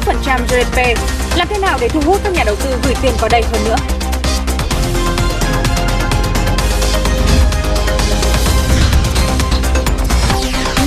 6% 0.00 0.46
GDP. 0.48 0.98
Làm 1.36 1.48
thế 1.48 1.58
nào 1.58 1.78
để 1.80 1.88
thu 1.88 2.00
hút 2.06 2.20
các 2.24 2.32
nhà 2.32 2.44
đầu 2.46 2.56
tư 2.56 2.76
gửi 2.84 2.94
tiền 3.02 3.12
vào 3.20 3.28
đây 3.28 3.42
hơn 3.42 3.64
nữa? 3.64 3.76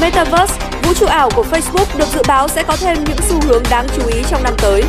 Metaverse, 0.01 0.53
vũ 0.83 0.93
trụ 0.93 1.05
ảo 1.05 1.29
của 1.35 1.45
Facebook 1.51 1.85
được 1.97 2.07
dự 2.13 2.21
báo 2.27 2.47
sẽ 2.47 2.63
có 2.63 2.77
thêm 2.77 3.03
những 3.03 3.17
xu 3.29 3.41
hướng 3.41 3.63
đáng 3.69 3.87
chú 3.95 4.07
ý 4.07 4.23
trong 4.29 4.43
năm 4.43 4.53
tới. 4.57 4.83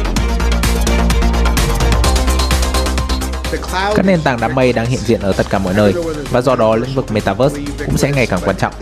Các 3.73 4.07
nền 4.07 4.21
tảng 4.21 4.39
đám 4.41 4.55
mây 4.55 4.73
đang 4.73 4.87
hiện 4.87 5.01
diện 5.01 5.21
ở 5.21 5.33
tất 5.33 5.47
cả 5.51 5.59
mọi 5.59 5.75
nơi 5.75 5.95
và 6.31 6.41
do 6.41 6.57
đó 6.57 6.77
lĩnh 6.77 6.95
vực 6.95 7.13
Metaverse 7.13 7.61
cũng 7.87 7.97
sẽ 7.97 8.11
ngày 8.13 8.27
càng 8.27 8.41
quan 8.45 8.57
trọng. 8.57 8.73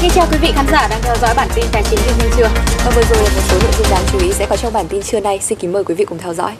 Xin 0.00 0.10
kính 0.10 0.16
chào 0.16 0.26
quý 0.32 0.38
vị 0.38 0.52
khán 0.54 0.66
giả 0.72 0.88
đang 0.90 1.00
theo 1.02 1.16
dõi 1.16 1.34
bản 1.36 1.48
tin 1.54 1.64
tài 1.72 1.82
chính 1.90 1.98
liên 2.06 2.18
minh 2.18 2.30
trưa. 2.36 2.48
Và 2.84 2.90
vừa 2.96 3.02
rồi 3.02 3.22
là 3.22 3.30
một 3.34 3.40
số 3.48 3.58
nội 3.62 3.72
dung 3.78 3.86
đáng 3.90 4.02
chú 4.12 4.18
ý 4.18 4.32
sẽ 4.32 4.46
có 4.50 4.56
trong 4.56 4.72
bản 4.72 4.86
tin 4.88 5.02
trưa 5.02 5.20
nay. 5.20 5.38
Xin 5.38 5.58
kính 5.58 5.72
mời 5.72 5.84
quý 5.84 5.94
vị 5.94 6.04
cùng 6.04 6.18
theo 6.18 6.34
dõi. 6.34 6.52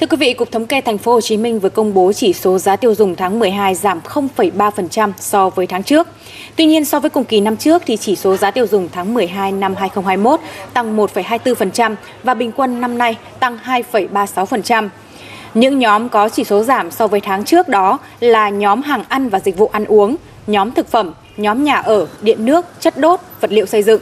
Thưa 0.00 0.06
quý 0.06 0.16
vị, 0.16 0.34
Cục 0.34 0.52
Thống 0.52 0.66
kê 0.66 0.80
Thành 0.80 0.98
phố 0.98 1.12
Hồ 1.12 1.20
Chí 1.20 1.36
Minh 1.36 1.60
vừa 1.60 1.68
công 1.68 1.94
bố 1.94 2.12
chỉ 2.12 2.32
số 2.32 2.58
giá 2.58 2.76
tiêu 2.76 2.94
dùng 2.94 3.16
tháng 3.16 3.38
12 3.38 3.74
giảm 3.74 4.00
0,3% 4.04 5.12
so 5.18 5.50
với 5.50 5.66
tháng 5.66 5.82
trước. 5.82 6.08
Tuy 6.56 6.66
nhiên 6.66 6.84
so 6.84 7.00
với 7.00 7.10
cùng 7.10 7.24
kỳ 7.24 7.40
năm 7.40 7.56
trước 7.56 7.82
thì 7.86 7.96
chỉ 7.96 8.16
số 8.16 8.36
giá 8.36 8.50
tiêu 8.50 8.66
dùng 8.66 8.88
tháng 8.92 9.14
12 9.14 9.52
năm 9.52 9.74
2021 9.74 10.40
tăng 10.72 10.96
1,24% 10.96 11.94
và 12.22 12.34
bình 12.34 12.52
quân 12.52 12.80
năm 12.80 12.98
nay 12.98 13.16
tăng 13.40 13.58
2,36%. 13.64 14.88
Những 15.54 15.78
nhóm 15.78 16.08
có 16.08 16.28
chỉ 16.28 16.44
số 16.44 16.62
giảm 16.62 16.90
so 16.90 17.06
với 17.06 17.20
tháng 17.20 17.44
trước 17.44 17.68
đó 17.68 17.98
là 18.20 18.48
nhóm 18.48 18.82
hàng 18.82 19.04
ăn 19.08 19.28
và 19.28 19.40
dịch 19.40 19.56
vụ 19.56 19.70
ăn 19.72 19.84
uống, 19.84 20.16
nhóm 20.46 20.70
thực 20.70 20.90
phẩm, 20.90 21.12
nhóm 21.38 21.64
nhà 21.64 21.76
ở, 21.76 22.06
điện 22.20 22.44
nước, 22.44 22.66
chất 22.80 22.98
đốt, 22.98 23.20
vật 23.40 23.52
liệu 23.52 23.66
xây 23.66 23.82
dựng. 23.82 24.00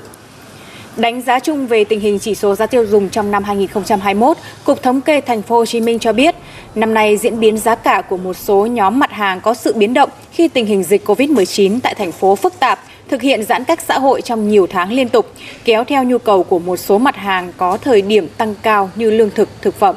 Đánh 0.97 1.23
giá 1.23 1.39
chung 1.39 1.67
về 1.67 1.85
tình 1.85 2.01
hình 2.01 2.19
chỉ 2.19 2.35
số 2.35 2.55
giá 2.55 2.67
tiêu 2.67 2.87
dùng 2.87 3.09
trong 3.09 3.31
năm 3.31 3.45
2021, 3.45 4.37
Cục 4.65 4.83
Thống 4.83 5.01
kê 5.01 5.21
Thành 5.21 5.43
phố 5.43 5.57
Hồ 5.57 5.67
Chí 5.67 5.81
Minh 5.81 5.99
cho 5.99 6.13
biết, 6.13 6.35
năm 6.75 6.95
nay 6.95 7.17
diễn 7.17 7.41
biến 7.41 7.59
giá 7.59 7.75
cả 7.75 8.03
của 8.09 8.17
một 8.17 8.35
số 8.35 8.67
nhóm 8.67 8.99
mặt 8.99 9.13
hàng 9.13 9.41
có 9.41 9.55
sự 9.55 9.73
biến 9.73 9.95
động 9.95 10.11
khi 10.33 10.49
tình 10.49 10.67
hình 10.67 10.83
dịch 10.83 11.09
COVID-19 11.09 11.81
tại 11.83 11.95
thành 11.95 12.13
phố 12.13 12.37
phức 12.37 12.61
tạp, 12.61 12.81
thực 13.09 13.23
hiện 13.23 13.45
giãn 13.45 13.65
cách 13.65 13.81
xã 13.89 13.99
hội 13.99 14.23
trong 14.23 14.49
nhiều 14.49 14.67
tháng 14.71 14.93
liên 14.93 15.09
tục, 15.09 15.33
kéo 15.65 15.85
theo 15.85 16.05
nhu 16.05 16.19
cầu 16.19 16.43
của 16.43 16.59
một 16.59 16.77
số 16.77 16.99
mặt 16.99 17.17
hàng 17.17 17.53
có 17.57 17.77
thời 17.77 18.03
điểm 18.03 18.29
tăng 18.37 18.55
cao 18.63 18.91
như 18.97 19.11
lương 19.11 19.31
thực, 19.31 19.49
thực 19.63 19.75
phẩm. 19.75 19.95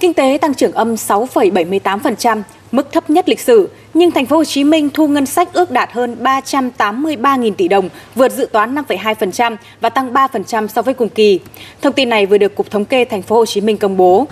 Kinh 0.00 0.14
tế 0.14 0.38
tăng 0.40 0.54
trưởng 0.54 0.72
âm 0.72 0.94
6,78%, 0.94 2.42
mức 2.72 2.92
thấp 2.92 3.10
nhất 3.10 3.28
lịch 3.28 3.40
sử, 3.40 3.68
nhưng 3.94 4.10
thành 4.10 4.26
phố 4.26 4.36
Hồ 4.36 4.44
Chí 4.44 4.64
Minh 4.64 4.90
thu 4.94 5.08
ngân 5.08 5.26
sách 5.26 5.52
ước 5.52 5.70
đạt 5.70 5.92
hơn 5.92 6.16
383.000 6.20 7.54
tỷ 7.54 7.68
đồng, 7.68 7.88
vượt 8.14 8.32
dự 8.32 8.46
toán 8.52 8.74
5,2% 8.74 9.56
và 9.80 9.88
tăng 9.88 10.12
3% 10.12 10.66
so 10.66 10.82
với 10.82 10.94
cùng 10.94 11.08
kỳ. 11.08 11.40
Thông 11.82 11.92
tin 11.92 12.08
này 12.08 12.26
vừa 12.26 12.38
được 12.38 12.54
Cục 12.54 12.70
Thống 12.70 12.84
kê 12.84 13.04
thành 13.04 13.22
phố 13.22 13.36
Hồ 13.36 13.46
Chí 13.46 13.60
Minh 13.60 13.76
công 13.76 13.96
bố. 13.96 14.26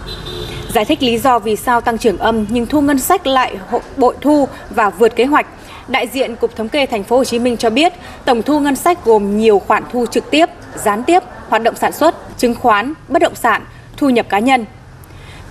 Giải 0.75 0.84
thích 0.84 1.03
lý 1.03 1.19
do 1.19 1.39
vì 1.39 1.56
sao 1.56 1.80
tăng 1.80 1.98
trưởng 1.98 2.19
âm 2.19 2.47
nhưng 2.48 2.67
thu 2.67 2.80
ngân 2.80 2.98
sách 2.98 3.27
lại 3.27 3.56
bội 3.97 4.14
thu 4.20 4.48
và 4.70 4.91
vượt 4.91 5.17
kế 5.17 5.25
hoạch. 5.25 5.47
Đại 5.89 6.08
diện 6.12 6.36
Cục 6.36 6.56
Thống 6.56 6.69
kê 6.69 6.86
Thành 6.86 7.05
phố 7.05 7.17
Hồ 7.17 7.25
Chí 7.25 7.39
Minh 7.39 7.56
cho 7.56 7.70
biết, 7.70 7.92
tổng 8.25 8.42
thu 8.42 8.61
ngân 8.61 8.77
sách 8.77 9.05
gồm 9.05 9.39
nhiều 9.39 9.58
khoản 9.58 9.83
thu 9.92 10.06
trực 10.06 10.30
tiếp, 10.30 10.47
gián 10.84 11.05
tiếp, 11.05 11.23
hoạt 11.48 11.62
động 11.62 11.75
sản 11.77 11.92
xuất, 11.92 12.39
chứng 12.39 12.55
khoán, 12.55 12.95
bất 13.08 13.23
động 13.23 13.34
sản, 13.34 13.62
thu 13.97 14.11
nhập 14.11 14.27
cá 14.28 14.39
nhân. 14.39 14.64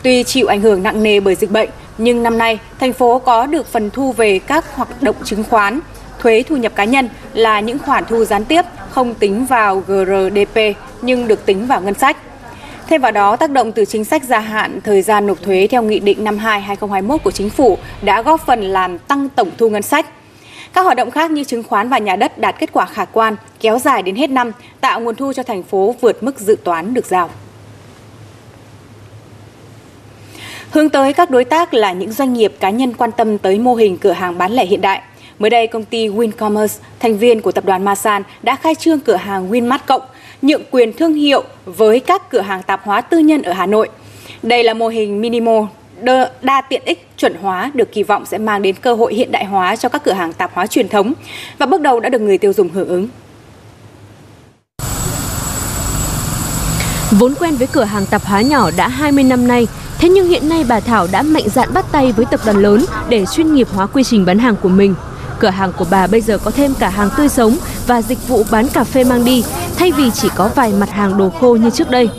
Tuy 0.04 0.24
chịu 0.24 0.48
ảnh 0.48 0.62
hưởng 0.62 0.84
nặng 0.84 1.04
nề 1.04 1.20
bởi 1.20 1.36
dịch 1.36 1.52
bệnh, 1.52 1.70
nhưng 1.98 2.24
năm 2.24 2.38
nay 2.38 2.60
thành 2.80 2.94
phố 2.94 3.20
có 3.20 3.46
được 3.46 3.68
phần 3.68 3.90
thu 3.90 4.12
về 4.12 4.40
các 4.40 4.76
hoạt 4.76 5.04
động 5.04 5.16
chứng 5.24 5.44
khoán, 5.44 5.80
thuế 6.20 6.44
thu 6.50 6.56
nhập 6.56 6.72
cá 6.76 6.84
nhân 6.84 7.10
là 7.34 7.60
những 7.60 7.80
khoản 7.80 8.04
thu 8.06 8.26
gián 8.26 8.46
tiếp 8.46 8.62
không 8.90 9.14
tính 9.14 9.46
vào 9.46 9.84
GRDP 9.88 10.60
nhưng 11.02 11.28
được 11.28 11.46
tính 11.46 11.68
vào 11.68 11.82
ngân 11.82 11.94
sách. 11.94 12.18
Thêm 12.88 13.02
vào 13.02 13.12
đó, 13.12 13.36
tác 13.36 13.52
động 13.52 13.72
từ 13.72 13.86
chính 13.86 14.06
sách 14.06 14.24
gia 14.24 14.40
hạn 14.40 14.80
thời 14.84 15.02
gian 15.02 15.28
nộp 15.28 15.42
thuế 15.42 15.68
theo 15.68 15.84
Nghị 15.84 16.00
định 16.00 16.26
52-2021 16.26 17.18
của 17.18 17.32
Chính 17.32 17.50
phủ 17.50 17.78
đã 18.02 18.22
góp 18.22 18.46
phần 18.46 18.62
làm 18.62 19.00
tăng 19.00 19.30
tổng 19.30 19.52
thu 19.58 19.70
ngân 19.70 19.82
sách. 19.82 20.06
Các 20.74 20.82
hoạt 20.82 20.98
động 20.98 21.12
khác 21.12 21.32
như 21.32 21.44
chứng 21.44 21.64
khoán 21.64 21.90
và 21.90 21.98
nhà 21.98 22.16
đất 22.16 22.38
đạt 22.38 22.56
kết 22.60 22.70
quả 22.74 22.86
khả 22.86 23.06
quan, 23.06 23.36
kéo 23.60 23.80
dài 23.80 24.02
đến 24.02 24.16
hết 24.16 24.30
năm, 24.30 24.52
tạo 24.82 25.00
nguồn 25.00 25.16
thu 25.16 25.34
cho 25.34 25.44
thành 25.44 25.64
phố 25.64 25.96
vượt 26.02 26.24
mức 26.24 26.40
dự 26.40 26.58
toán 26.64 26.94
được 26.94 27.06
giao. 27.06 27.30
Hướng 30.78 30.90
tới 30.90 31.14
các 31.14 31.30
đối 31.30 31.46
tác 31.46 31.74
là 31.74 31.92
những 31.92 32.12
doanh 32.12 32.34
nghiệp 32.34 32.54
cá 32.60 32.70
nhân 32.70 32.94
quan 32.94 33.12
tâm 33.12 33.38
tới 33.38 33.60
mô 33.60 33.76
hình 33.76 33.98
cửa 33.98 34.12
hàng 34.12 34.38
bán 34.38 34.52
lẻ 34.52 34.66
hiện 34.66 34.82
đại. 34.82 35.02
Mới 35.40 35.50
đây, 35.50 35.68
công 35.68 35.86
ty 35.86 36.08
Wincommerce, 36.08 36.80
thành 37.00 37.18
viên 37.18 37.42
của 37.42 37.52
tập 37.52 37.66
đoàn 37.66 37.86
Masan, 37.86 38.24
đã 38.44 38.56
khai 38.56 38.76
trương 38.76 39.00
cửa 39.00 39.16
hàng 39.16 39.52
Winmart 39.52 39.80
Cộng, 39.88 40.02
nhượng 40.42 40.62
quyền 40.72 40.94
thương 40.94 41.14
hiệu 41.14 41.44
với 41.66 42.00
các 42.00 42.30
cửa 42.30 42.42
hàng 42.42 42.64
tạp 42.64 42.84
hóa 42.84 43.02
tư 43.02 43.20
nhân 43.20 43.42
ở 43.42 43.54
Hà 43.54 43.66
Nội. 43.66 43.90
Đây 44.44 44.64
là 44.64 44.74
mô 44.74 44.88
hình 44.88 45.22
minimal 45.22 45.64
đa 46.42 46.62
tiện 46.62 46.82
ích 46.86 47.08
chuẩn 47.18 47.36
hóa 47.42 47.72
được 47.74 47.92
kỳ 47.92 48.04
vọng 48.04 48.26
sẽ 48.26 48.38
mang 48.38 48.62
đến 48.62 48.76
cơ 48.76 48.94
hội 48.94 49.14
hiện 49.14 49.32
đại 49.32 49.46
hóa 49.46 49.76
cho 49.76 49.90
các 49.90 50.04
cửa 50.04 50.14
hàng 50.14 50.34
tạp 50.34 50.54
hóa 50.54 50.68
truyền 50.68 50.90
thống 50.90 51.14
và 51.58 51.66
bước 51.66 51.82
đầu 51.82 52.00
đã 52.00 52.10
được 52.10 52.22
người 52.22 52.38
tiêu 52.38 52.54
dùng 52.54 52.70
hưởng 52.70 52.88
ứng. 52.88 53.08
Vốn 57.12 57.34
quen 57.40 57.56
với 57.56 57.68
cửa 57.68 57.84
hàng 57.84 58.06
tạp 58.06 58.24
hóa 58.24 58.42
nhỏ 58.42 58.72
đã 58.78 58.88
20 58.88 59.24
năm 59.24 59.48
nay, 59.48 59.68
thế 60.00 60.10
nhưng 60.10 60.28
hiện 60.28 60.50
nay 60.50 60.66
bà 60.70 60.80
Thảo 60.80 61.08
đã 61.12 61.22
mạnh 61.22 61.50
dạn 61.50 61.74
bắt 61.74 61.86
tay 61.92 62.12
với 62.12 62.26
tập 62.26 62.40
đoàn 62.46 62.58
lớn 62.58 62.86
để 63.10 63.26
chuyên 63.26 63.54
nghiệp 63.54 63.68
hóa 63.76 63.86
quy 63.86 64.04
trình 64.04 64.26
bán 64.26 64.40
hàng 64.40 64.56
của 64.62 64.70
mình. 64.70 64.96
Cửa 65.40 65.50
hàng 65.50 65.74
của 65.78 65.86
bà 65.90 66.08
bây 66.08 66.22
giờ 66.22 66.38
có 66.44 66.52
thêm 66.52 66.74
cả 66.80 66.90
hàng 66.90 67.10
tươi 67.18 67.30
sống 67.30 67.58
và 67.88 68.02
dịch 68.02 68.28
vụ 68.28 68.44
bán 68.52 68.68
cà 68.68 68.84
phê 68.84 69.04
mang 69.04 69.26
đi, 69.26 69.44
thay 69.76 69.92
vì 69.92 70.12
chỉ 70.12 70.30
có 70.36 70.50
vài 70.56 70.74
mặt 70.80 70.90
hàng 70.90 71.18
đồ 71.18 71.30
khô 71.30 71.56
như 71.56 71.70
trước 71.70 71.90
đây. 71.90 72.10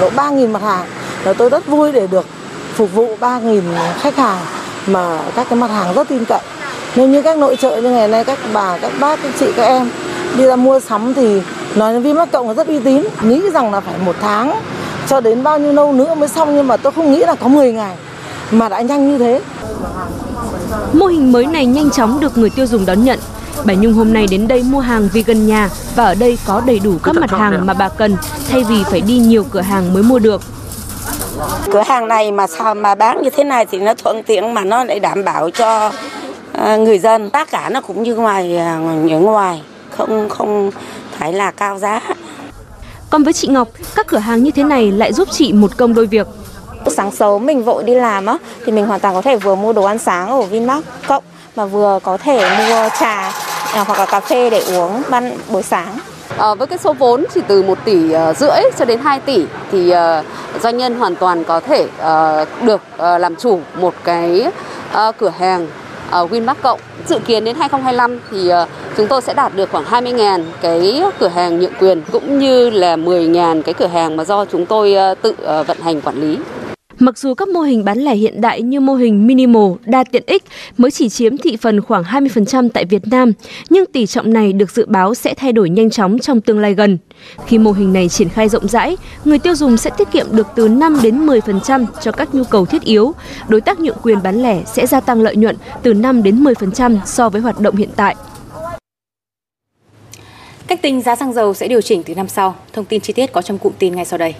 Độ 0.00 0.10
3.000 0.16 0.48
mặt 0.48 0.62
hàng, 0.62 0.86
là 1.24 1.32
tôi 1.32 1.50
rất 1.50 1.66
vui 1.66 1.92
để 1.92 2.06
được 2.06 2.26
phục 2.74 2.94
vụ 2.94 3.16
3.000 3.20 3.60
khách 4.00 4.16
hàng 4.16 4.38
mà 4.86 5.20
các 5.34 5.46
cái 5.50 5.58
mặt 5.58 5.70
hàng 5.70 5.94
rất 5.94 6.08
tin 6.08 6.24
cậy. 6.24 6.40
Nếu 6.96 7.08
như 7.08 7.22
các 7.22 7.38
nội 7.38 7.56
trợ 7.56 7.76
như 7.76 7.90
ngày 7.90 8.08
nay 8.08 8.24
các 8.24 8.38
bà, 8.52 8.78
các 8.78 8.92
bác, 9.00 9.22
các 9.22 9.32
chị, 9.40 9.46
các 9.56 9.62
em 9.62 9.90
đi 10.36 10.46
ra 10.46 10.56
mua 10.56 10.80
sắm 10.80 11.14
thì 11.14 11.40
nói 11.74 11.92
đến 11.92 12.02
Vinmart 12.02 12.32
Cộng 12.32 12.48
là 12.48 12.54
rất 12.54 12.66
uy 12.66 12.80
tín. 12.80 13.02
Nghĩ 13.22 13.42
rằng 13.52 13.72
là 13.72 13.80
phải 13.80 13.94
một 14.04 14.16
tháng 14.20 14.60
cho 15.08 15.20
đến 15.20 15.42
bao 15.42 15.58
nhiêu 15.58 15.72
lâu 15.72 15.92
nữa 15.92 16.14
mới 16.14 16.28
xong 16.28 16.56
nhưng 16.56 16.66
mà 16.66 16.76
tôi 16.76 16.92
không 16.92 17.12
nghĩ 17.12 17.18
là 17.18 17.34
có 17.34 17.48
10 17.48 17.72
ngày 17.72 17.96
mà 18.50 18.68
đã 18.68 18.80
nhanh 18.80 19.08
như 19.08 19.18
thế. 19.18 19.40
Mô 20.92 21.06
hình 21.06 21.32
mới 21.32 21.46
này 21.46 21.66
nhanh 21.66 21.90
chóng 21.90 22.20
được 22.20 22.38
người 22.38 22.50
tiêu 22.50 22.66
dùng 22.66 22.86
đón 22.86 23.04
nhận. 23.04 23.18
Bà 23.64 23.74
Nhung 23.74 23.92
hôm 23.92 24.12
nay 24.12 24.26
đến 24.30 24.48
đây 24.48 24.62
mua 24.62 24.80
hàng 24.80 25.08
vì 25.12 25.22
gần 25.22 25.46
nhà 25.46 25.70
và 25.96 26.04
ở 26.04 26.14
đây 26.14 26.38
có 26.46 26.62
đầy 26.66 26.78
đủ 26.78 26.94
các 27.02 27.16
mặt 27.16 27.30
hàng 27.30 27.66
mà 27.66 27.74
bà 27.74 27.88
cần 27.88 28.16
thay 28.50 28.64
vì 28.64 28.84
phải 28.84 29.00
đi 29.00 29.18
nhiều 29.18 29.44
cửa 29.50 29.60
hàng 29.60 29.94
mới 29.94 30.02
mua 30.02 30.18
được. 30.18 30.42
Cửa 31.72 31.82
hàng 31.86 32.08
này 32.08 32.32
mà 32.32 32.46
sao 32.46 32.74
mà 32.74 32.94
bán 32.94 33.22
như 33.22 33.30
thế 33.30 33.44
này 33.44 33.66
thì 33.66 33.78
nó 33.78 33.94
thuận 33.94 34.22
tiện 34.22 34.54
mà 34.54 34.64
nó 34.64 34.84
lại 34.84 35.00
đảm 35.00 35.24
bảo 35.24 35.50
cho 35.50 35.92
à, 36.52 36.76
người 36.76 36.98
dân. 36.98 37.30
Tất 37.30 37.50
cả 37.50 37.68
nó 37.68 37.80
cũng 37.80 38.02
như 38.02 38.14
ngoài 38.14 38.56
ở 38.56 38.66
à, 38.66 39.18
ngoài, 39.18 39.62
không 39.96 40.28
không 40.28 40.70
phải 41.18 41.32
là 41.32 41.50
cao 41.50 41.78
giá. 41.78 42.00
Còn 43.10 43.22
với 43.22 43.32
chị 43.32 43.48
Ngọc, 43.48 43.68
các 43.94 44.06
cửa 44.06 44.18
hàng 44.18 44.42
như 44.42 44.50
thế 44.50 44.62
này 44.62 44.92
lại 44.92 45.12
giúp 45.12 45.28
chị 45.30 45.52
một 45.52 45.76
công 45.76 45.94
đôi 45.94 46.06
việc. 46.06 46.26
Sáng 46.86 47.10
sớm 47.10 47.46
mình 47.46 47.64
vội 47.64 47.84
đi 47.84 47.94
làm 47.94 48.26
á 48.26 48.38
thì 48.66 48.72
mình 48.72 48.86
hoàn 48.86 49.00
toàn 49.00 49.14
có 49.14 49.22
thể 49.22 49.36
vừa 49.36 49.54
mua 49.54 49.72
đồ 49.72 49.84
ăn 49.84 49.98
sáng 49.98 50.28
ở 50.28 50.42
Vinmart 50.42 50.84
cộng 51.08 51.22
mà 51.56 51.64
vừa 51.64 51.98
có 52.02 52.16
thể 52.16 52.36
mua 52.38 52.88
trà 53.00 53.32
à, 53.72 53.84
hoặc 53.86 53.98
là 53.98 54.06
cà 54.06 54.20
phê 54.20 54.50
để 54.50 54.62
uống 54.76 55.02
ban 55.10 55.38
buổi 55.48 55.62
sáng. 55.62 55.98
À, 56.38 56.54
với 56.54 56.66
cái 56.66 56.78
số 56.78 56.92
vốn 56.92 57.24
chỉ 57.34 57.40
từ 57.48 57.62
1 57.62 57.78
tỷ 57.84 57.96
uh, 57.96 58.36
rưỡi 58.36 58.60
cho 58.78 58.84
đến 58.84 59.00
2 59.00 59.20
tỷ 59.20 59.44
thì 59.72 59.92
uh, 59.92 60.24
doanh 60.62 60.76
nhân 60.76 60.98
hoàn 60.98 61.16
toàn 61.16 61.44
có 61.44 61.60
thể 61.60 61.82
uh, 61.82 62.62
được 62.62 62.80
uh, 62.94 63.20
làm 63.20 63.36
chủ 63.36 63.60
một 63.74 63.94
cái 64.04 64.46
uh, 64.92 65.16
cửa 65.18 65.32
hàng 65.38 65.68
uh, 66.22 66.32
Winmark 66.32 66.54
cộng. 66.62 66.80
Dự 67.06 67.18
kiến 67.26 67.44
đến 67.44 67.56
2025 67.56 68.18
thì 68.30 68.52
uh, 68.62 68.68
chúng 68.96 69.06
tôi 69.06 69.22
sẽ 69.22 69.34
đạt 69.34 69.56
được 69.56 69.70
khoảng 69.70 69.84
20.000 69.84 70.42
cái 70.60 71.02
cửa 71.18 71.28
hàng 71.28 71.58
nhượng 71.58 71.72
quyền 71.80 72.02
cũng 72.12 72.38
như 72.38 72.70
là 72.70 72.96
10.000 72.96 73.62
cái 73.62 73.74
cửa 73.74 73.86
hàng 73.86 74.16
mà 74.16 74.24
do 74.24 74.44
chúng 74.44 74.66
tôi 74.66 74.94
uh, 75.12 75.22
tự 75.22 75.30
uh, 75.30 75.66
vận 75.66 75.80
hành 75.80 76.00
quản 76.00 76.20
lý. 76.20 76.38
Mặc 77.00 77.18
dù 77.18 77.34
các 77.34 77.48
mô 77.48 77.60
hình 77.60 77.84
bán 77.84 77.98
lẻ 77.98 78.14
hiện 78.14 78.40
đại 78.40 78.62
như 78.62 78.80
mô 78.80 78.94
hình 78.94 79.26
minimal, 79.26 79.72
đa 79.84 80.04
tiện 80.04 80.22
ích 80.26 80.44
mới 80.78 80.90
chỉ 80.90 81.08
chiếm 81.08 81.36
thị 81.36 81.56
phần 81.56 81.80
khoảng 81.80 82.02
20% 82.02 82.68
tại 82.74 82.84
Việt 82.84 83.02
Nam, 83.10 83.32
nhưng 83.70 83.86
tỷ 83.86 84.06
trọng 84.06 84.32
này 84.32 84.52
được 84.52 84.70
dự 84.70 84.86
báo 84.86 85.14
sẽ 85.14 85.34
thay 85.34 85.52
đổi 85.52 85.70
nhanh 85.70 85.90
chóng 85.90 86.18
trong 86.18 86.40
tương 86.40 86.58
lai 86.58 86.74
gần. 86.74 86.98
Khi 87.46 87.58
mô 87.58 87.72
hình 87.72 87.92
này 87.92 88.08
triển 88.08 88.28
khai 88.28 88.48
rộng 88.48 88.68
rãi, 88.68 88.96
người 89.24 89.38
tiêu 89.38 89.54
dùng 89.54 89.76
sẽ 89.76 89.90
tiết 89.98 90.10
kiệm 90.10 90.26
được 90.30 90.46
từ 90.54 90.68
5 90.68 90.98
đến 91.02 91.26
10% 91.26 91.86
cho 92.00 92.12
các 92.12 92.34
nhu 92.34 92.44
cầu 92.44 92.66
thiết 92.66 92.82
yếu. 92.82 93.12
Đối 93.48 93.60
tác 93.60 93.80
nhượng 93.80 93.96
quyền 94.02 94.22
bán 94.22 94.42
lẻ 94.42 94.62
sẽ 94.66 94.86
gia 94.86 95.00
tăng 95.00 95.20
lợi 95.20 95.36
nhuận 95.36 95.56
từ 95.82 95.94
5 95.94 96.22
đến 96.22 96.44
10% 96.44 96.98
so 97.06 97.28
với 97.28 97.40
hoạt 97.40 97.60
động 97.60 97.76
hiện 97.76 97.90
tại. 97.96 98.16
Cách 100.66 100.82
tính 100.82 101.02
giá 101.02 101.16
xăng 101.16 101.32
dầu 101.32 101.54
sẽ 101.54 101.68
điều 101.68 101.80
chỉnh 101.80 102.02
từ 102.02 102.14
năm 102.14 102.28
sau. 102.28 102.54
Thông 102.72 102.84
tin 102.84 103.00
chi 103.00 103.12
tiết 103.12 103.32
có 103.32 103.42
trong 103.42 103.58
cụm 103.58 103.72
tin 103.78 103.96
ngay 103.96 104.04
sau 104.04 104.18
đây. 104.18 104.34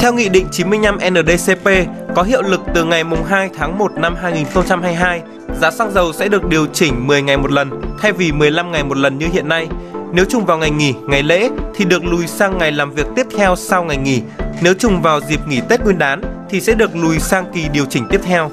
Theo 0.00 0.12
Nghị 0.12 0.28
định 0.28 0.46
95 0.50 0.98
NDCP 1.10 1.68
có 2.14 2.22
hiệu 2.22 2.42
lực 2.42 2.60
từ 2.74 2.84
ngày 2.84 3.04
2 3.28 3.50
tháng 3.58 3.78
1 3.78 3.92
năm 3.96 4.16
2022, 4.22 5.22
giá 5.60 5.70
xăng 5.70 5.92
dầu 5.92 6.12
sẽ 6.12 6.28
được 6.28 6.44
điều 6.48 6.66
chỉnh 6.66 7.06
10 7.06 7.22
ngày 7.22 7.36
một 7.36 7.50
lần 7.50 7.70
thay 7.98 8.12
vì 8.12 8.32
15 8.32 8.72
ngày 8.72 8.84
một 8.84 8.96
lần 8.96 9.18
như 9.18 9.26
hiện 9.32 9.48
nay. 9.48 9.68
Nếu 10.12 10.24
trùng 10.24 10.44
vào 10.44 10.58
ngày 10.58 10.70
nghỉ, 10.70 10.94
ngày 11.06 11.22
lễ 11.22 11.48
thì 11.74 11.84
được 11.84 12.04
lùi 12.04 12.26
sang 12.26 12.58
ngày 12.58 12.72
làm 12.72 12.90
việc 12.90 13.06
tiếp 13.16 13.26
theo 13.36 13.56
sau 13.56 13.84
ngày 13.84 13.96
nghỉ. 13.96 14.22
Nếu 14.62 14.74
trùng 14.74 15.02
vào 15.02 15.20
dịp 15.20 15.40
nghỉ 15.48 15.60
Tết 15.68 15.80
Nguyên 15.80 15.98
đán 15.98 16.20
thì 16.50 16.60
sẽ 16.60 16.74
được 16.74 16.96
lùi 16.96 17.18
sang 17.18 17.44
kỳ 17.52 17.68
điều 17.72 17.84
chỉnh 17.84 18.06
tiếp 18.10 18.20
theo. 18.24 18.50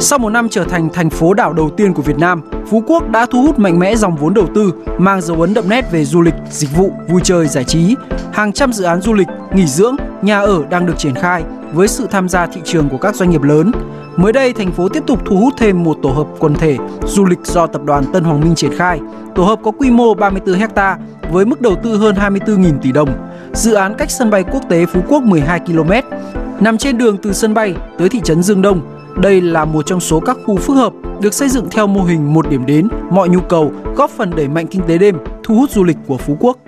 Sau 0.00 0.18
một 0.18 0.30
năm 0.30 0.48
trở 0.48 0.64
thành 0.64 0.88
thành 0.92 1.10
phố 1.10 1.34
đảo 1.34 1.52
đầu 1.52 1.70
tiên 1.76 1.94
của 1.94 2.02
Việt 2.02 2.18
Nam, 2.18 2.42
Phú 2.70 2.82
Quốc 2.86 3.10
đã 3.10 3.26
thu 3.26 3.42
hút 3.42 3.58
mạnh 3.58 3.78
mẽ 3.78 3.96
dòng 3.96 4.16
vốn 4.16 4.34
đầu 4.34 4.46
tư, 4.54 4.72
mang 4.98 5.20
dấu 5.20 5.40
ấn 5.40 5.54
đậm 5.54 5.68
nét 5.68 5.92
về 5.92 6.04
du 6.04 6.20
lịch, 6.20 6.34
dịch 6.50 6.76
vụ, 6.76 6.92
vui 7.08 7.20
chơi, 7.24 7.46
giải 7.46 7.64
trí. 7.64 7.96
Hàng 8.32 8.52
trăm 8.52 8.72
dự 8.72 8.84
án 8.84 9.00
du 9.00 9.12
lịch, 9.12 9.28
nghỉ 9.54 9.66
dưỡng, 9.66 9.96
nhà 10.22 10.40
ở 10.40 10.62
đang 10.70 10.86
được 10.86 10.98
triển 10.98 11.14
khai 11.14 11.42
với 11.72 11.88
sự 11.88 12.06
tham 12.10 12.28
gia 12.28 12.46
thị 12.46 12.60
trường 12.64 12.88
của 12.88 12.98
các 12.98 13.14
doanh 13.14 13.30
nghiệp 13.30 13.42
lớn. 13.42 13.72
Mới 14.16 14.32
đây, 14.32 14.52
thành 14.52 14.72
phố 14.72 14.88
tiếp 14.88 15.02
tục 15.06 15.18
thu 15.24 15.36
hút 15.36 15.54
thêm 15.58 15.82
một 15.84 15.98
tổ 16.02 16.10
hợp 16.10 16.26
quần 16.38 16.54
thể 16.54 16.76
du 17.04 17.24
lịch 17.24 17.38
do 17.44 17.66
tập 17.66 17.82
đoàn 17.84 18.04
Tân 18.12 18.24
Hoàng 18.24 18.40
Minh 18.40 18.54
triển 18.54 18.78
khai. 18.78 19.00
Tổ 19.34 19.42
hợp 19.42 19.58
có 19.62 19.70
quy 19.70 19.90
mô 19.90 20.14
34 20.14 20.54
ha 20.76 20.96
với 21.30 21.44
mức 21.44 21.60
đầu 21.60 21.76
tư 21.82 21.96
hơn 21.96 22.14
24.000 22.14 22.78
tỷ 22.82 22.92
đồng. 22.92 23.08
Dự 23.52 23.74
án 23.74 23.94
cách 23.94 24.10
sân 24.10 24.30
bay 24.30 24.44
quốc 24.52 24.62
tế 24.68 24.86
Phú 24.86 25.00
Quốc 25.08 25.22
12 25.22 25.60
km, 25.60 25.92
nằm 26.60 26.78
trên 26.78 26.98
đường 26.98 27.16
từ 27.22 27.32
sân 27.32 27.54
bay 27.54 27.74
tới 27.98 28.08
thị 28.08 28.20
trấn 28.24 28.42
Dương 28.42 28.62
Đông. 28.62 28.99
Đây 29.16 29.40
là 29.40 29.64
một 29.64 29.86
trong 29.86 30.00
số 30.00 30.20
các 30.20 30.36
khu 30.44 30.56
phức 30.56 30.76
hợp 30.76 30.92
được 31.20 31.34
xây 31.34 31.48
dựng 31.48 31.68
theo 31.70 31.86
mô 31.86 32.02
hình 32.02 32.34
một 32.34 32.50
điểm 32.50 32.66
đến, 32.66 32.88
mọi 33.10 33.28
nhu 33.28 33.40
cầu, 33.40 33.72
góp 33.96 34.10
phần 34.10 34.30
đẩy 34.36 34.48
mạnh 34.48 34.66
kinh 34.66 34.82
tế 34.88 34.98
đêm, 34.98 35.16
thu 35.44 35.54
hút 35.54 35.70
du 35.70 35.84
lịch 35.84 35.96
của 36.06 36.16
Phú 36.16 36.36
Quốc. 36.40 36.58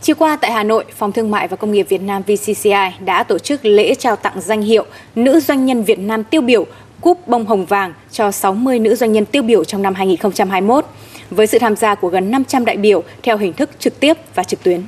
Chiều 0.00 0.16
qua 0.18 0.36
tại 0.36 0.52
Hà 0.52 0.62
Nội, 0.62 0.84
Phòng 0.96 1.12
Thương 1.12 1.30
mại 1.30 1.48
và 1.48 1.56
Công 1.56 1.72
nghiệp 1.72 1.86
Việt 1.88 2.02
Nam 2.02 2.22
VCCI 2.22 2.72
đã 3.04 3.22
tổ 3.22 3.38
chức 3.38 3.64
lễ 3.64 3.94
trao 3.94 4.16
tặng 4.16 4.40
danh 4.40 4.62
hiệu 4.62 4.84
Nữ 5.14 5.40
doanh 5.40 5.66
nhân 5.66 5.82
Việt 5.82 5.98
Nam 5.98 6.24
tiêu 6.24 6.40
biểu 6.40 6.66
Cúp 7.00 7.28
Bông 7.28 7.46
Hồng 7.46 7.66
Vàng 7.66 7.92
cho 8.10 8.30
60 8.30 8.78
nữ 8.78 8.94
doanh 8.94 9.12
nhân 9.12 9.24
tiêu 9.24 9.42
biểu 9.42 9.64
trong 9.64 9.82
năm 9.82 9.94
2021, 9.94 10.84
với 11.30 11.46
sự 11.46 11.58
tham 11.58 11.76
gia 11.76 11.94
của 11.94 12.08
gần 12.08 12.30
500 12.30 12.64
đại 12.64 12.76
biểu 12.76 13.02
theo 13.22 13.36
hình 13.36 13.52
thức 13.52 13.70
trực 13.78 14.00
tiếp 14.00 14.16
và 14.34 14.44
trực 14.44 14.62
tuyến. 14.62 14.82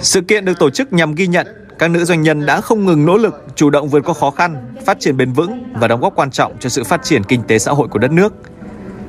Sự 0.00 0.20
kiện 0.20 0.44
được 0.44 0.58
tổ 0.58 0.70
chức 0.70 0.92
nhằm 0.92 1.14
ghi 1.14 1.26
nhận 1.26 1.46
các 1.78 1.90
nữ 1.90 2.04
doanh 2.04 2.22
nhân 2.22 2.46
đã 2.46 2.60
không 2.60 2.86
ngừng 2.86 3.06
nỗ 3.06 3.16
lực, 3.16 3.44
chủ 3.54 3.70
động 3.70 3.88
vượt 3.88 4.04
qua 4.04 4.14
khó 4.14 4.30
khăn, 4.30 4.56
phát 4.86 5.00
triển 5.00 5.16
bền 5.16 5.32
vững 5.32 5.62
và 5.74 5.88
đóng 5.88 6.00
góp 6.00 6.14
quan 6.14 6.30
trọng 6.30 6.52
cho 6.60 6.68
sự 6.68 6.84
phát 6.84 7.02
triển 7.02 7.24
kinh 7.24 7.42
tế 7.42 7.58
xã 7.58 7.72
hội 7.72 7.88
của 7.88 7.98
đất 7.98 8.10
nước. 8.12 8.32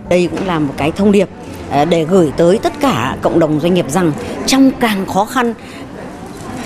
Đây 0.09 0.29
cũng 0.31 0.47
là 0.47 0.59
một 0.59 0.73
cái 0.77 0.91
thông 0.91 1.11
điệp 1.11 1.29
ờ, 1.71 1.85
để 1.85 2.05
gửi 2.05 2.31
tới 2.37 2.59
tất 2.63 2.73
cả 2.79 3.17
cộng 3.21 3.39
đồng 3.39 3.59
doanh 3.59 3.73
nghiệp 3.73 3.89
rằng 3.89 4.11
trong 4.45 4.71
càng 4.79 5.05
khó 5.05 5.25
khăn 5.25 5.53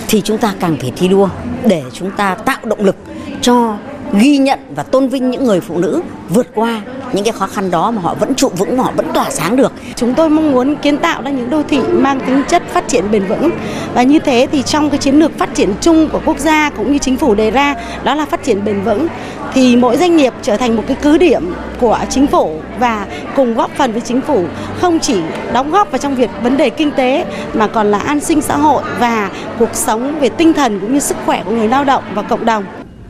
thì 0.07 0.21
chúng 0.21 0.37
ta 0.37 0.53
càng 0.59 0.77
phải 0.81 0.93
thi 0.95 1.07
đua 1.07 1.29
để 1.65 1.83
chúng 1.93 2.11
ta 2.11 2.35
tạo 2.35 2.59
động 2.63 2.85
lực 2.85 2.95
cho 3.41 3.77
ghi 4.19 4.37
nhận 4.37 4.59
và 4.75 4.83
tôn 4.83 5.07
vinh 5.07 5.31
những 5.31 5.43
người 5.43 5.61
phụ 5.61 5.77
nữ 5.77 6.01
vượt 6.29 6.47
qua 6.55 6.81
những 7.13 7.23
cái 7.23 7.33
khó 7.33 7.47
khăn 7.47 7.71
đó 7.71 7.91
mà 7.91 8.01
họ 8.01 8.13
vẫn 8.13 8.35
trụ 8.35 8.49
vững, 8.57 8.77
mà 8.77 8.83
họ 8.83 8.91
vẫn 8.95 9.07
tỏa 9.13 9.29
sáng 9.29 9.55
được. 9.55 9.73
Chúng 9.95 10.13
tôi 10.13 10.29
mong 10.29 10.51
muốn 10.51 10.75
kiến 10.75 10.97
tạo 10.97 11.21
ra 11.21 11.31
những 11.31 11.49
đô 11.49 11.63
thị 11.63 11.79
mang 11.91 12.19
tính 12.19 12.43
chất 12.47 12.63
phát 12.73 12.87
triển 12.87 13.11
bền 13.11 13.25
vững 13.25 13.49
và 13.93 14.03
như 14.03 14.19
thế 14.19 14.47
thì 14.51 14.63
trong 14.63 14.89
cái 14.89 14.97
chiến 14.97 15.15
lược 15.15 15.37
phát 15.37 15.49
triển 15.53 15.73
chung 15.81 16.09
của 16.11 16.19
quốc 16.25 16.39
gia 16.39 16.69
cũng 16.69 16.91
như 16.91 16.97
chính 16.97 17.17
phủ 17.17 17.35
đề 17.35 17.51
ra, 17.51 17.75
đó 18.03 18.15
là 18.15 18.25
phát 18.25 18.43
triển 18.43 18.65
bền 18.65 18.81
vững, 18.81 19.07
thì 19.53 19.75
mỗi 19.75 19.97
doanh 19.97 20.17
nghiệp 20.17 20.33
trở 20.41 20.57
thành 20.57 20.75
một 20.75 20.83
cái 20.87 20.97
cứ 21.01 21.17
điểm 21.17 21.53
của 21.79 21.99
chính 22.09 22.27
phủ 22.27 22.59
và 22.79 23.07
cùng 23.35 23.53
góp 23.53 23.71
phần 23.77 23.91
với 23.91 24.01
chính 24.01 24.21
phủ, 24.21 24.45
không 24.81 24.99
chỉ 24.99 25.17
đóng 25.53 25.71
góp 25.71 25.91
vào 25.91 25.97
trong 25.97 26.15
việc 26.15 26.29
vấn 26.43 26.57
đề 26.57 26.69
kinh 26.69 26.91
tế 26.91 27.25
mà 27.53 27.67
còn 27.67 27.91
là 27.91 27.99
an 27.99 28.19
sinh 28.19 28.41
xã 28.41 28.57
hội 28.57 28.83
và 28.99 29.29
cuộc 29.59 29.73
sống 29.73 30.19
về 30.19 30.29
tinh 30.29 30.53
thần 30.53 30.79
cũng 30.79 30.93
như 30.93 30.99
sức 30.99 31.17
khỏe 31.25 31.43
của 31.45 31.51
người 31.51 31.67
lao 31.67 31.83
động 31.83 32.03
và 32.15 32.21
cộng 32.21 32.45
đồng. 32.45 32.63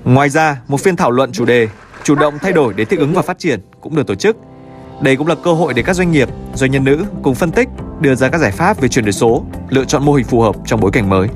Ngoài 0.06 0.30
ra, 0.30 0.62
một 0.68 0.82
phiên 0.82 0.96
thảo 0.96 1.12
luận 1.12 1.32
chủ 1.32 1.46
đề 1.46 1.68
chủ 2.04 2.16
động 2.16 2.40
thay 2.42 2.52
đổi 2.52 2.74
để 2.74 2.86
thích 2.86 3.00
ứng 3.00 3.14
và 3.14 3.22
phát 3.22 3.40
triển 3.40 3.60
cũng 3.82 3.96
được 3.96 4.08
tổ 4.08 4.16
chức. 4.16 4.38
Đây 5.02 5.16
cũng 5.16 5.28
là 5.28 5.36
cơ 5.44 5.54
hội 5.54 5.74
để 5.74 5.84
các 5.84 5.94
doanh 5.94 6.12
nghiệp, 6.12 6.30
doanh 6.54 6.72
nhân 6.72 6.84
nữ 6.84 7.06
cùng 7.24 7.36
phân 7.36 7.52
tích, 7.52 7.70
đưa 8.02 8.16
ra 8.16 8.30
các 8.30 8.38
giải 8.38 8.52
pháp 8.52 8.82
về 8.82 8.88
chuyển 8.88 9.06
đổi 9.06 9.12
số, 9.12 9.44
lựa 9.70 9.86
chọn 9.86 10.06
mô 10.06 10.14
hình 10.14 10.26
phù 10.26 10.42
hợp 10.42 10.56
trong 10.66 10.80
bối 10.80 10.92
cảnh 10.92 11.10
mới. 11.10 11.28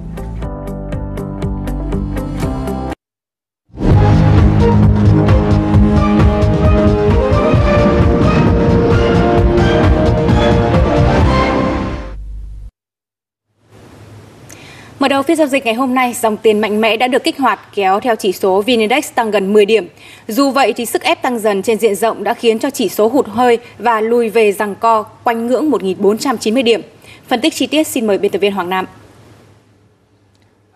Mở 15.07 15.09
đầu 15.09 15.24
phiên 15.24 15.38
giao 15.38 15.48
dịch 15.48 15.65
ngày 15.65 15.74
hôm 15.74 15.95
nay, 15.95 16.13
dòng 16.13 16.38
tiền 16.38 16.62
mạnh 16.62 16.81
mẽ 16.81 16.98
đã 16.98 17.07
được 17.07 17.24
kích 17.24 17.38
hoạt 17.39 17.59
kéo 17.75 18.00
theo 18.00 18.15
chỉ 18.15 18.31
số 18.31 18.62
VN 18.62 18.80
Index 18.80 19.13
tăng 19.15 19.31
gần 19.31 19.54
10 19.54 19.65
điểm. 19.65 19.88
Dù 20.27 20.51
vậy 20.51 20.74
thì 20.74 20.86
sức 20.86 21.01
ép 21.01 21.21
tăng 21.21 21.39
dần 21.39 21.62
trên 21.62 21.77
diện 21.77 21.95
rộng 21.95 22.24
đã 22.24 22.33
khiến 22.33 22.59
cho 22.59 22.69
chỉ 22.69 22.89
số 22.89 23.07
hụt 23.07 23.27
hơi 23.27 23.57
và 23.80 24.01
lùi 24.01 24.30
về 24.30 24.51
rằng 24.51 24.75
co 24.75 25.04
quanh 25.04 25.48
ngưỡng 25.48 25.71
1.490 25.71 26.63
điểm. 26.63 26.81
Phân 27.27 27.42
tích 27.42 27.54
chi 27.54 27.68
tiết 27.68 27.88
xin 27.88 28.07
mời 28.07 28.18
biên 28.18 28.31
tập 28.31 28.39
viên 28.39 28.51
Hoàng 28.51 28.69
Nam. 28.69 28.86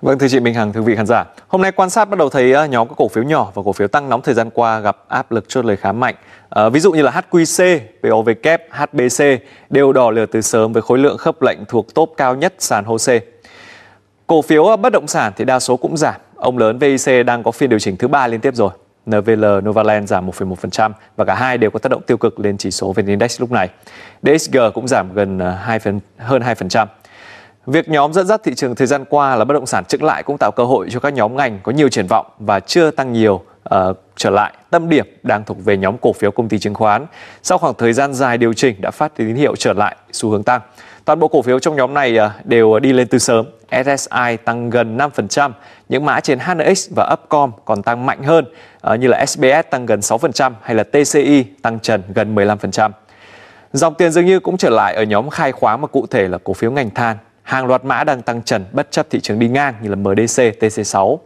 Vâng 0.02 0.20
thưa 0.20 0.28
chị 0.28 0.40
Minh 0.40 0.54
Hằng, 0.54 0.74
thưa 0.74 0.82
vị 0.82 0.96
khán 0.96 1.06
giả. 1.06 1.26
Hôm 1.48 1.62
nay 1.62 1.72
quan 1.72 1.90
sát 1.90 2.06
bắt 2.06 2.20
đầu 2.20 2.30
thấy 2.30 2.54
ờ, 2.54 2.66
nhóm 2.66 2.88
các 2.88 2.96
cổ 2.98 3.08
phiếu 3.08 3.24
nhỏ 3.24 3.52
và 3.54 3.62
cổ 3.66 3.74
phiếu 3.74 3.88
tăng 3.88 4.10
nóng 4.10 4.22
thời 4.22 4.34
gian 4.34 4.50
qua 4.50 4.80
gặp 4.80 4.98
áp 5.08 5.32
lực 5.32 5.50
chốt 5.50 5.66
lời 5.66 5.78
khá 5.78 5.92
mạnh. 5.92 6.16
À, 6.50 6.70
ví 6.70 6.80
dụ 6.80 6.92
như 6.92 7.02
là 7.02 7.12
HQC, 7.12 7.80
POV 8.04 8.30
kép, 8.44 8.64
HBC 8.72 9.24
đều 9.70 9.94
đỏ 9.94 10.12
lửa 10.12 10.26
từ 10.26 10.42
sớm 10.42 10.74
với 10.74 10.82
khối 10.82 10.98
lượng 10.98 11.18
khớp 11.18 11.42
lệnh 11.42 11.58
thuộc 11.68 11.94
top 11.94 12.14
cao 12.18 12.36
nhất 12.36 12.54
sàn 12.60 12.84
HOSE. 12.84 13.20
Cổ 14.32 14.42
phiếu 14.42 14.66
ờ, 14.66 14.76
bất 14.76 14.94
động 14.94 15.08
sản 15.08 15.34
thì 15.36 15.46
đa 15.46 15.60
số 15.60 15.78
cũng 15.78 15.98
giảm. 15.98 16.16
Ông 16.36 16.58
lớn 16.58 16.80
VIC 16.80 17.26
đang 17.26 17.44
có 17.44 17.52
phiên 17.52 17.70
điều 17.70 17.80
chỉnh 17.80 17.98
thứ 17.98 18.08
ba 18.08 18.28
liên 18.28 18.42
tiếp 18.42 18.56
rồi. 18.56 18.72
NVL 19.06 19.46
Novaland 19.64 20.10
giảm 20.10 20.30
1,1% 20.30 20.92
và 21.16 21.26
cả 21.26 21.36
hai 21.36 21.58
đều 21.58 21.72
có 21.72 21.80
tác 21.80 21.90
động 21.90 22.02
tiêu 22.08 22.18
cực 22.18 22.40
lên 22.40 22.58
chỉ 22.58 22.72
số 22.72 22.94
VN 22.94 23.06
Index 23.06 23.42
lúc 23.42 23.52
này. 23.52 23.70
DXG 24.24 24.58
cũng 24.74 24.88
giảm 24.88 25.14
gần 25.14 25.40
ờ, 25.40 25.52
2 25.52 25.80
phần, 25.80 26.00
hơn 26.18 26.42
2%. 26.42 26.88
Việc 27.66 27.90
nhóm 27.90 28.14
dẫn 28.14 28.28
dắt 28.28 28.42
thị 28.44 28.56
trường 28.56 28.76
thời 28.76 28.88
gian 28.88 29.06
qua 29.10 29.36
là 29.36 29.46
bất 29.46 29.54
động 29.54 29.66
sản 29.66 29.86
chững 29.86 30.04
lại 30.04 30.24
cũng 30.24 30.38
tạo 30.40 30.52
cơ 30.52 30.64
hội 30.64 30.88
cho 30.92 31.00
các 31.00 31.14
nhóm 31.14 31.36
ngành 31.36 31.60
có 31.64 31.72
nhiều 31.72 31.90
triển 31.90 32.08
vọng 32.08 32.26
và 32.40 32.60
chưa 32.60 32.92
tăng 32.92 33.14
nhiều 33.14 33.44
uh, 33.76 33.98
trở 34.16 34.30
lại. 34.30 34.54
Tâm 34.70 34.90
điểm 34.90 35.06
đang 35.24 35.44
thuộc 35.44 35.58
về 35.66 35.78
nhóm 35.78 35.98
cổ 35.98 36.14
phiếu 36.14 36.32
công 36.32 36.50
ty 36.50 36.60
chứng 36.60 36.74
khoán. 36.74 37.06
Sau 37.44 37.58
khoảng 37.58 37.74
thời 37.78 37.94
gian 37.94 38.14
dài 38.14 38.38
điều 38.38 38.54
chỉnh 38.54 38.76
đã 38.82 38.92
phát 38.92 39.16
tín 39.16 39.36
hiệu 39.36 39.56
trở 39.56 39.74
lại 39.74 39.96
xu 40.12 40.30
hướng 40.30 40.44
tăng. 40.44 40.62
Toàn 41.06 41.20
bộ 41.20 41.28
cổ 41.28 41.42
phiếu 41.42 41.60
trong 41.60 41.76
nhóm 41.76 41.94
này 41.94 42.18
uh, 42.18 42.46
đều 42.46 42.80
đi 42.80 42.94
lên 42.94 43.08
từ 43.08 43.20
sớm. 43.20 43.46
SSI 43.72 44.38
tăng 44.46 44.70
gần 44.70 44.98
5%, 44.98 45.52
những 45.90 46.06
mã 46.06 46.20
trên 46.20 46.40
HNX 46.40 46.90
và 46.96 47.14
Upcom 47.14 47.52
còn 47.66 47.84
tăng 47.84 48.06
mạnh 48.06 48.24
hơn 48.24 48.46
uh, 48.94 49.00
như 49.00 49.08
là 49.08 49.26
SBS 49.26 49.70
tăng 49.70 49.86
gần 49.86 50.00
6% 50.00 50.52
hay 50.62 50.76
là 50.76 50.84
TCI 50.84 51.44
tăng 51.62 51.80
trần 51.80 52.04
gần 52.16 52.36
15%. 52.36 52.92
Dòng 53.74 53.94
tiền 53.94 54.12
dường 54.12 54.26
như 54.26 54.40
cũng 54.40 54.58
trở 54.58 54.70
lại 54.70 54.96
ở 54.96 55.04
nhóm 55.04 55.30
khai 55.30 55.52
khoáng 55.52 55.82
mà 55.82 55.88
cụ 55.88 56.06
thể 56.10 56.28
là 56.28 56.38
cổ 56.44 56.54
phiếu 56.54 56.72
ngành 56.72 56.90
than, 56.90 57.18
hàng 57.44 57.66
loạt 57.66 57.86
mã 57.86 58.04
đang 58.04 58.22
tăng 58.22 58.42
trần 58.42 58.66
bất 58.72 58.92
chấp 58.92 59.08
thị 59.10 59.20
trường 59.20 59.40
đi 59.40 59.48
ngang 59.48 59.74
như 59.82 59.90
là 59.90 59.96
MDC, 59.96 60.42
TC6. 60.60 61.18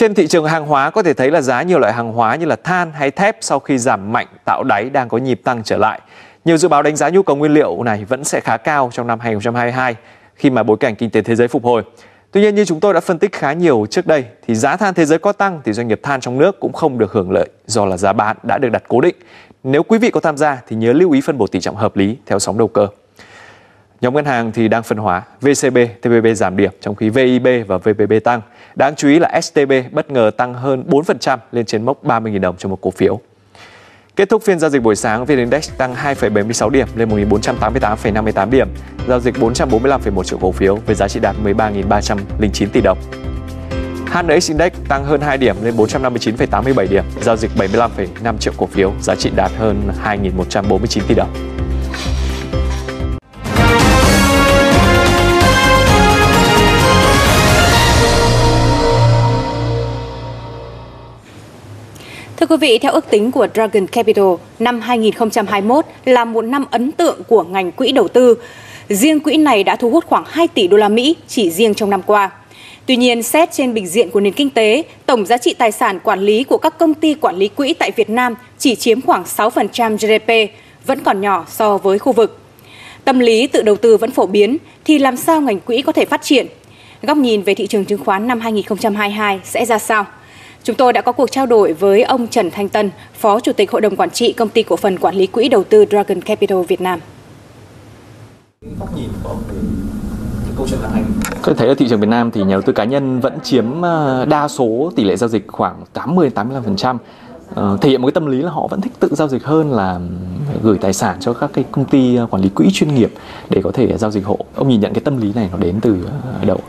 Trên 0.00 0.14
thị 0.14 0.26
trường 0.26 0.44
hàng 0.44 0.66
hóa 0.66 0.90
có 0.90 1.02
thể 1.02 1.14
thấy 1.14 1.30
là 1.30 1.40
giá 1.40 1.62
nhiều 1.62 1.78
loại 1.78 1.92
hàng 1.92 2.12
hóa 2.12 2.36
như 2.36 2.46
là 2.46 2.56
than 2.56 2.92
hay 2.92 3.10
thép 3.10 3.36
sau 3.40 3.60
khi 3.60 3.78
giảm 3.78 4.12
mạnh, 4.12 4.26
tạo 4.44 4.62
đáy 4.64 4.90
đang 4.90 5.08
có 5.08 5.18
nhịp 5.18 5.40
tăng 5.44 5.62
trở 5.64 5.76
lại. 5.76 6.00
Nhiều 6.44 6.56
dự 6.56 6.68
báo 6.68 6.82
đánh 6.82 6.96
giá 6.96 7.08
nhu 7.08 7.22
cầu 7.22 7.36
nguyên 7.36 7.54
liệu 7.54 7.82
này 7.82 8.04
vẫn 8.04 8.24
sẽ 8.24 8.40
khá 8.40 8.56
cao 8.56 8.90
trong 8.92 9.06
năm 9.06 9.20
2022 9.20 9.96
khi 10.34 10.50
mà 10.50 10.62
bối 10.62 10.76
cảnh 10.80 10.96
kinh 10.96 11.10
tế 11.10 11.22
thế 11.22 11.34
giới 11.34 11.48
phục 11.48 11.64
hồi. 11.64 11.82
Tuy 12.30 12.40
nhiên, 12.40 12.54
như 12.54 12.64
chúng 12.64 12.80
tôi 12.80 12.94
đã 12.94 13.00
phân 13.00 13.18
tích 13.18 13.32
khá 13.32 13.52
nhiều 13.52 13.86
trước 13.90 14.06
đây, 14.06 14.24
thì 14.46 14.54
giá 14.54 14.76
than 14.76 14.94
thế 14.94 15.04
giới 15.04 15.18
có 15.18 15.32
tăng 15.32 15.60
thì 15.64 15.72
doanh 15.72 15.88
nghiệp 15.88 16.00
than 16.02 16.20
trong 16.20 16.38
nước 16.38 16.60
cũng 16.60 16.72
không 16.72 16.98
được 16.98 17.12
hưởng 17.12 17.30
lợi 17.30 17.48
do 17.66 17.86
là 17.86 17.96
giá 17.96 18.12
bán 18.12 18.36
đã 18.42 18.58
được 18.58 18.68
đặt 18.68 18.82
cố 18.88 19.00
định. 19.00 19.16
Nếu 19.64 19.82
quý 19.82 19.98
vị 19.98 20.10
có 20.10 20.20
tham 20.20 20.36
gia 20.36 20.58
thì 20.68 20.76
nhớ 20.76 20.92
lưu 20.92 21.12
ý 21.12 21.20
phân 21.20 21.38
bổ 21.38 21.46
tỷ 21.46 21.60
trọng 21.60 21.76
hợp 21.76 21.96
lý 21.96 22.16
theo 22.26 22.38
sóng 22.38 22.58
đầu 22.58 22.68
cơ. 22.68 22.88
Nhóm 24.00 24.14
ngân 24.14 24.24
hàng 24.24 24.52
thì 24.52 24.68
đang 24.68 24.82
phân 24.82 24.98
hóa, 24.98 25.22
VCB, 25.40 25.78
TPB 26.00 26.26
giảm 26.34 26.56
điểm 26.56 26.70
trong 26.80 26.94
khi 26.94 27.08
VIB 27.08 27.46
và 27.66 27.78
VPB 27.78 28.12
tăng. 28.24 28.40
Đáng 28.74 28.94
chú 28.96 29.08
ý 29.08 29.18
là 29.18 29.40
STB 29.40 29.72
bất 29.92 30.10
ngờ 30.10 30.30
tăng 30.36 30.54
hơn 30.54 30.84
4% 30.88 31.38
lên 31.52 31.66
trên 31.66 31.84
mốc 31.84 32.04
30.000 32.04 32.40
đồng 32.40 32.56
cho 32.56 32.68
một 32.68 32.78
cổ 32.80 32.90
phiếu. 32.90 33.20
Kết 34.16 34.28
thúc 34.28 34.42
phiên 34.42 34.58
giao 34.58 34.70
dịch 34.70 34.82
buổi 34.82 34.96
sáng, 34.96 35.24
VN 35.24 35.36
Index 35.36 35.70
tăng 35.76 35.94
2,76 35.94 36.70
điểm 36.70 36.88
lên 36.96 37.08
1.488,58 37.08 38.50
điểm, 38.50 38.68
giao 39.08 39.20
dịch 39.20 39.34
445,1 39.34 40.22
triệu 40.22 40.38
cổ 40.38 40.52
phiếu 40.52 40.76
với 40.76 40.94
giá 40.94 41.08
trị 41.08 41.20
đạt 41.20 41.36
13.309 41.44 42.66
tỷ 42.72 42.80
đồng. 42.80 42.98
HNX 44.06 44.48
Index 44.48 44.72
tăng 44.88 45.04
hơn 45.04 45.20
2 45.20 45.38
điểm 45.38 45.56
lên 45.62 45.76
459,87 45.76 46.88
điểm, 46.88 47.04
giao 47.20 47.36
dịch 47.36 47.50
75,5 47.56 48.38
triệu 48.38 48.52
cổ 48.56 48.66
phiếu, 48.66 48.92
giá 49.00 49.14
trị 49.14 49.30
đạt 49.36 49.50
hơn 49.58 49.92
2.149 50.04 51.00
tỷ 51.08 51.14
đồng. 51.14 51.59
Thưa 62.40 62.46
quý 62.46 62.56
vị, 62.56 62.78
theo 62.78 62.92
ước 62.92 63.10
tính 63.10 63.32
của 63.32 63.46
Dragon 63.54 63.86
Capital, 63.86 64.24
năm 64.58 64.80
2021 64.80 65.84
là 66.04 66.24
một 66.24 66.42
năm 66.42 66.64
ấn 66.70 66.92
tượng 66.92 67.22
của 67.28 67.42
ngành 67.42 67.72
quỹ 67.72 67.92
đầu 67.92 68.08
tư. 68.08 68.38
Riêng 68.88 69.20
quỹ 69.20 69.36
này 69.36 69.64
đã 69.64 69.76
thu 69.76 69.90
hút 69.90 70.06
khoảng 70.06 70.24
2 70.26 70.48
tỷ 70.48 70.68
đô 70.68 70.76
la 70.76 70.88
Mỹ 70.88 71.16
chỉ 71.28 71.50
riêng 71.50 71.74
trong 71.74 71.90
năm 71.90 72.02
qua. 72.02 72.30
Tuy 72.86 72.96
nhiên, 72.96 73.22
xét 73.22 73.52
trên 73.52 73.74
bình 73.74 73.86
diện 73.86 74.10
của 74.10 74.20
nền 74.20 74.32
kinh 74.32 74.50
tế, 74.50 74.82
tổng 75.06 75.26
giá 75.26 75.36
trị 75.36 75.54
tài 75.54 75.72
sản 75.72 76.00
quản 76.00 76.20
lý 76.20 76.44
của 76.44 76.58
các 76.58 76.78
công 76.78 76.94
ty 76.94 77.14
quản 77.14 77.36
lý 77.36 77.48
quỹ 77.48 77.74
tại 77.74 77.90
Việt 77.96 78.10
Nam 78.10 78.34
chỉ 78.58 78.74
chiếm 78.74 79.00
khoảng 79.00 79.24
6% 79.24 79.96
GDP, 79.96 80.54
vẫn 80.86 81.00
còn 81.04 81.20
nhỏ 81.20 81.46
so 81.48 81.78
với 81.78 81.98
khu 81.98 82.12
vực. 82.12 82.38
Tâm 83.04 83.18
lý 83.18 83.46
tự 83.46 83.62
đầu 83.62 83.76
tư 83.76 83.96
vẫn 83.96 84.10
phổ 84.10 84.26
biến, 84.26 84.56
thì 84.84 84.98
làm 84.98 85.16
sao 85.16 85.40
ngành 85.40 85.60
quỹ 85.60 85.82
có 85.82 85.92
thể 85.92 86.04
phát 86.04 86.22
triển? 86.22 86.46
Góc 87.02 87.16
nhìn 87.16 87.42
về 87.42 87.54
thị 87.54 87.66
trường 87.66 87.84
chứng 87.84 88.04
khoán 88.04 88.28
năm 88.28 88.40
2022 88.40 89.40
sẽ 89.44 89.64
ra 89.64 89.78
sao? 89.78 90.06
Chúng 90.64 90.76
tôi 90.76 90.92
đã 90.92 91.00
có 91.00 91.12
cuộc 91.12 91.30
trao 91.30 91.46
đổi 91.46 91.72
với 91.72 92.02
ông 92.02 92.26
Trần 92.26 92.50
Thanh 92.50 92.68
Tân, 92.68 92.90
Phó 93.14 93.40
Chủ 93.40 93.52
tịch 93.52 93.70
Hội 93.70 93.80
đồng 93.80 93.96
Quản 93.96 94.10
trị 94.10 94.32
Công 94.32 94.48
ty 94.48 94.62
Cổ 94.62 94.76
phần 94.76 94.98
Quản 94.98 95.14
lý 95.14 95.26
Quỹ 95.26 95.48
Đầu 95.48 95.64
tư 95.64 95.84
Dragon 95.90 96.20
Capital 96.20 96.62
Việt 96.62 96.80
Nam. 96.80 97.00
Có 101.42 101.52
thể 101.52 101.54
thấy 101.56 101.68
ở 101.68 101.74
thị 101.74 101.86
trường 101.88 102.00
Việt 102.00 102.08
Nam 102.08 102.30
thì 102.30 102.40
nhà 102.40 102.54
đầu 102.54 102.62
tư 102.62 102.72
cá 102.72 102.84
nhân 102.84 103.20
vẫn 103.20 103.38
chiếm 103.42 103.82
ờ, 103.82 104.24
đa 104.24 104.48
số 104.48 104.92
tỷ 104.96 105.04
lệ 105.04 105.16
giao 105.16 105.28
dịch 105.28 105.48
khoảng 105.48 105.84
80-85%. 105.94 106.98
Ờ, 107.54 107.78
thể 107.80 107.90
hiện 107.90 108.02
một 108.02 108.06
cái 108.06 108.12
tâm 108.12 108.26
lý 108.26 108.42
là 108.42 108.50
họ 108.50 108.66
vẫn 108.66 108.80
thích 108.80 108.92
tự 109.00 109.08
giao 109.12 109.28
dịch 109.28 109.44
hơn 109.44 109.72
là 109.72 110.00
gửi 110.62 110.78
tài 110.78 110.92
sản 110.92 111.16
cho 111.20 111.32
các 111.32 111.50
cái 111.52 111.64
công 111.72 111.84
ty 111.84 112.18
quản 112.30 112.42
lý 112.42 112.48
quỹ 112.48 112.70
chuyên 112.72 112.94
nghiệp 112.94 113.12
để 113.50 113.60
có 113.64 113.70
thể 113.70 113.98
giao 113.98 114.10
dịch 114.10 114.24
hộ. 114.24 114.38
Ông 114.54 114.68
nhìn 114.68 114.80
nhận 114.80 114.94
cái 114.94 115.00
tâm 115.04 115.20
lý 115.20 115.32
này 115.34 115.48
nó 115.52 115.58
đến 115.58 115.80
từ 115.82 115.98
ờ, 116.40 116.44
đâu? 116.44 116.60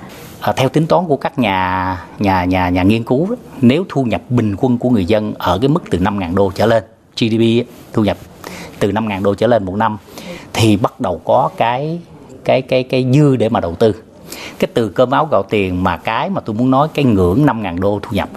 À, 0.41 0.53
theo 0.57 0.69
tính 0.69 0.87
toán 0.87 1.05
của 1.07 1.17
các 1.17 1.39
nhà 1.39 1.97
nhà 2.19 2.45
nhà 2.45 2.69
nhà 2.69 2.83
nghiên 2.83 3.03
cứu 3.03 3.27
nếu 3.61 3.85
thu 3.89 4.03
nhập 4.03 4.21
bình 4.29 4.55
quân 4.57 4.77
của 4.77 4.89
người 4.89 5.05
dân 5.05 5.33
ở 5.37 5.59
cái 5.61 5.69
mức 5.69 5.83
từ 5.91 5.97
5.000 5.99 6.35
đô 6.35 6.51
trở 6.55 6.65
lên 6.65 6.83
GDP 7.17 7.67
thu 7.93 8.03
nhập 8.03 8.17
từ 8.79 8.91
5.000 8.91 9.23
đô 9.23 9.35
trở 9.35 9.47
lên 9.47 9.65
một 9.65 9.75
năm 9.75 9.97
thì 10.53 10.77
bắt 10.77 10.99
đầu 10.99 11.21
có 11.25 11.49
cái 11.57 11.99
cái 12.45 12.61
cái 12.61 12.83
cái 12.83 13.05
dư 13.13 13.35
để 13.35 13.49
mà 13.49 13.59
đầu 13.59 13.75
tư. 13.75 13.95
Cái 14.59 14.69
từ 14.73 14.89
cơm 14.89 15.11
áo 15.11 15.27
gạo 15.31 15.43
tiền 15.49 15.83
mà 15.83 15.97
cái 15.97 16.29
mà 16.29 16.41
tôi 16.41 16.55
muốn 16.55 16.71
nói 16.71 16.87
cái 16.93 17.05
ngưỡng 17.05 17.45
5.000 17.45 17.79
đô 17.79 17.99
thu 18.01 18.11
nhập 18.11 18.29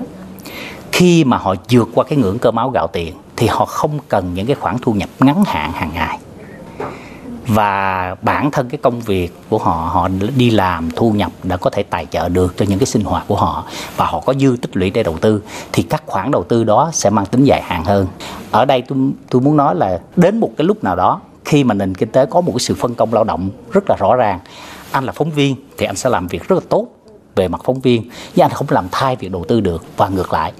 khi 0.92 1.24
mà 1.24 1.36
họ 1.36 1.54
vượt 1.70 1.88
qua 1.94 2.04
cái 2.04 2.18
ngưỡng 2.18 2.38
cơm 2.38 2.56
áo 2.56 2.70
gạo 2.70 2.86
tiền 2.92 3.14
thì 3.36 3.46
họ 3.46 3.64
không 3.64 3.98
cần 4.08 4.34
những 4.34 4.46
cái 4.46 4.56
khoản 4.56 4.76
thu 4.82 4.92
nhập 4.92 5.08
ngắn 5.20 5.42
hạn 5.46 5.72
hàng 5.72 5.90
ngày 5.94 6.18
và 7.46 8.16
bản 8.22 8.50
thân 8.50 8.68
cái 8.68 8.78
công 8.82 9.00
việc 9.00 9.32
của 9.48 9.58
họ 9.58 9.90
họ 9.92 10.08
đi 10.36 10.50
làm, 10.50 10.90
thu 10.96 11.12
nhập 11.12 11.32
đã 11.42 11.56
có 11.56 11.70
thể 11.70 11.82
tài 11.82 12.06
trợ 12.06 12.28
được 12.28 12.56
cho 12.56 12.64
những 12.68 12.78
cái 12.78 12.86
sinh 12.86 13.04
hoạt 13.04 13.24
của 13.28 13.36
họ 13.36 13.64
và 13.96 14.06
họ 14.06 14.20
có 14.20 14.34
dư 14.34 14.56
tích 14.62 14.76
lũy 14.76 14.90
để 14.90 15.02
đầu 15.02 15.18
tư, 15.20 15.42
thì 15.72 15.82
các 15.82 16.02
khoản 16.06 16.30
đầu 16.30 16.44
tư 16.44 16.64
đó 16.64 16.90
sẽ 16.92 17.10
mang 17.10 17.26
tính 17.26 17.44
dài 17.44 17.62
hạn 17.64 17.84
hơn. 17.84 18.06
Ở 18.50 18.64
đây 18.64 18.82
tôi 18.82 18.98
tôi 19.30 19.42
muốn 19.42 19.56
nói 19.56 19.74
là 19.74 20.00
đến 20.16 20.40
một 20.40 20.50
cái 20.56 20.64
lúc 20.64 20.84
nào 20.84 20.96
đó, 20.96 21.20
khi 21.44 21.64
mà 21.64 21.74
nền 21.74 21.94
kinh 21.94 22.08
tế 22.08 22.26
có 22.26 22.40
một 22.40 22.52
cái 22.52 22.60
sự 22.60 22.74
phân 22.74 22.94
công 22.94 23.14
lao 23.14 23.24
động 23.24 23.50
rất 23.72 23.90
là 23.90 23.96
rõ 23.96 24.14
ràng, 24.14 24.38
anh 24.90 25.04
là 25.04 25.12
phóng 25.12 25.30
viên 25.30 25.56
thì 25.78 25.86
anh 25.86 25.96
sẽ 25.96 26.10
làm 26.10 26.26
việc 26.26 26.48
rất 26.48 26.56
là 26.56 26.62
tốt 26.68 26.86
về 27.36 27.48
mặt 27.48 27.60
phóng 27.64 27.80
viên 27.80 28.10
nhưng 28.34 28.44
anh 28.44 28.50
không 28.50 28.66
làm 28.70 28.86
thay 28.92 29.16
việc 29.16 29.30
đầu 29.32 29.44
tư 29.48 29.60
được 29.60 29.84
và 29.96 30.08
ngược 30.08 30.32
lại. 30.32 30.52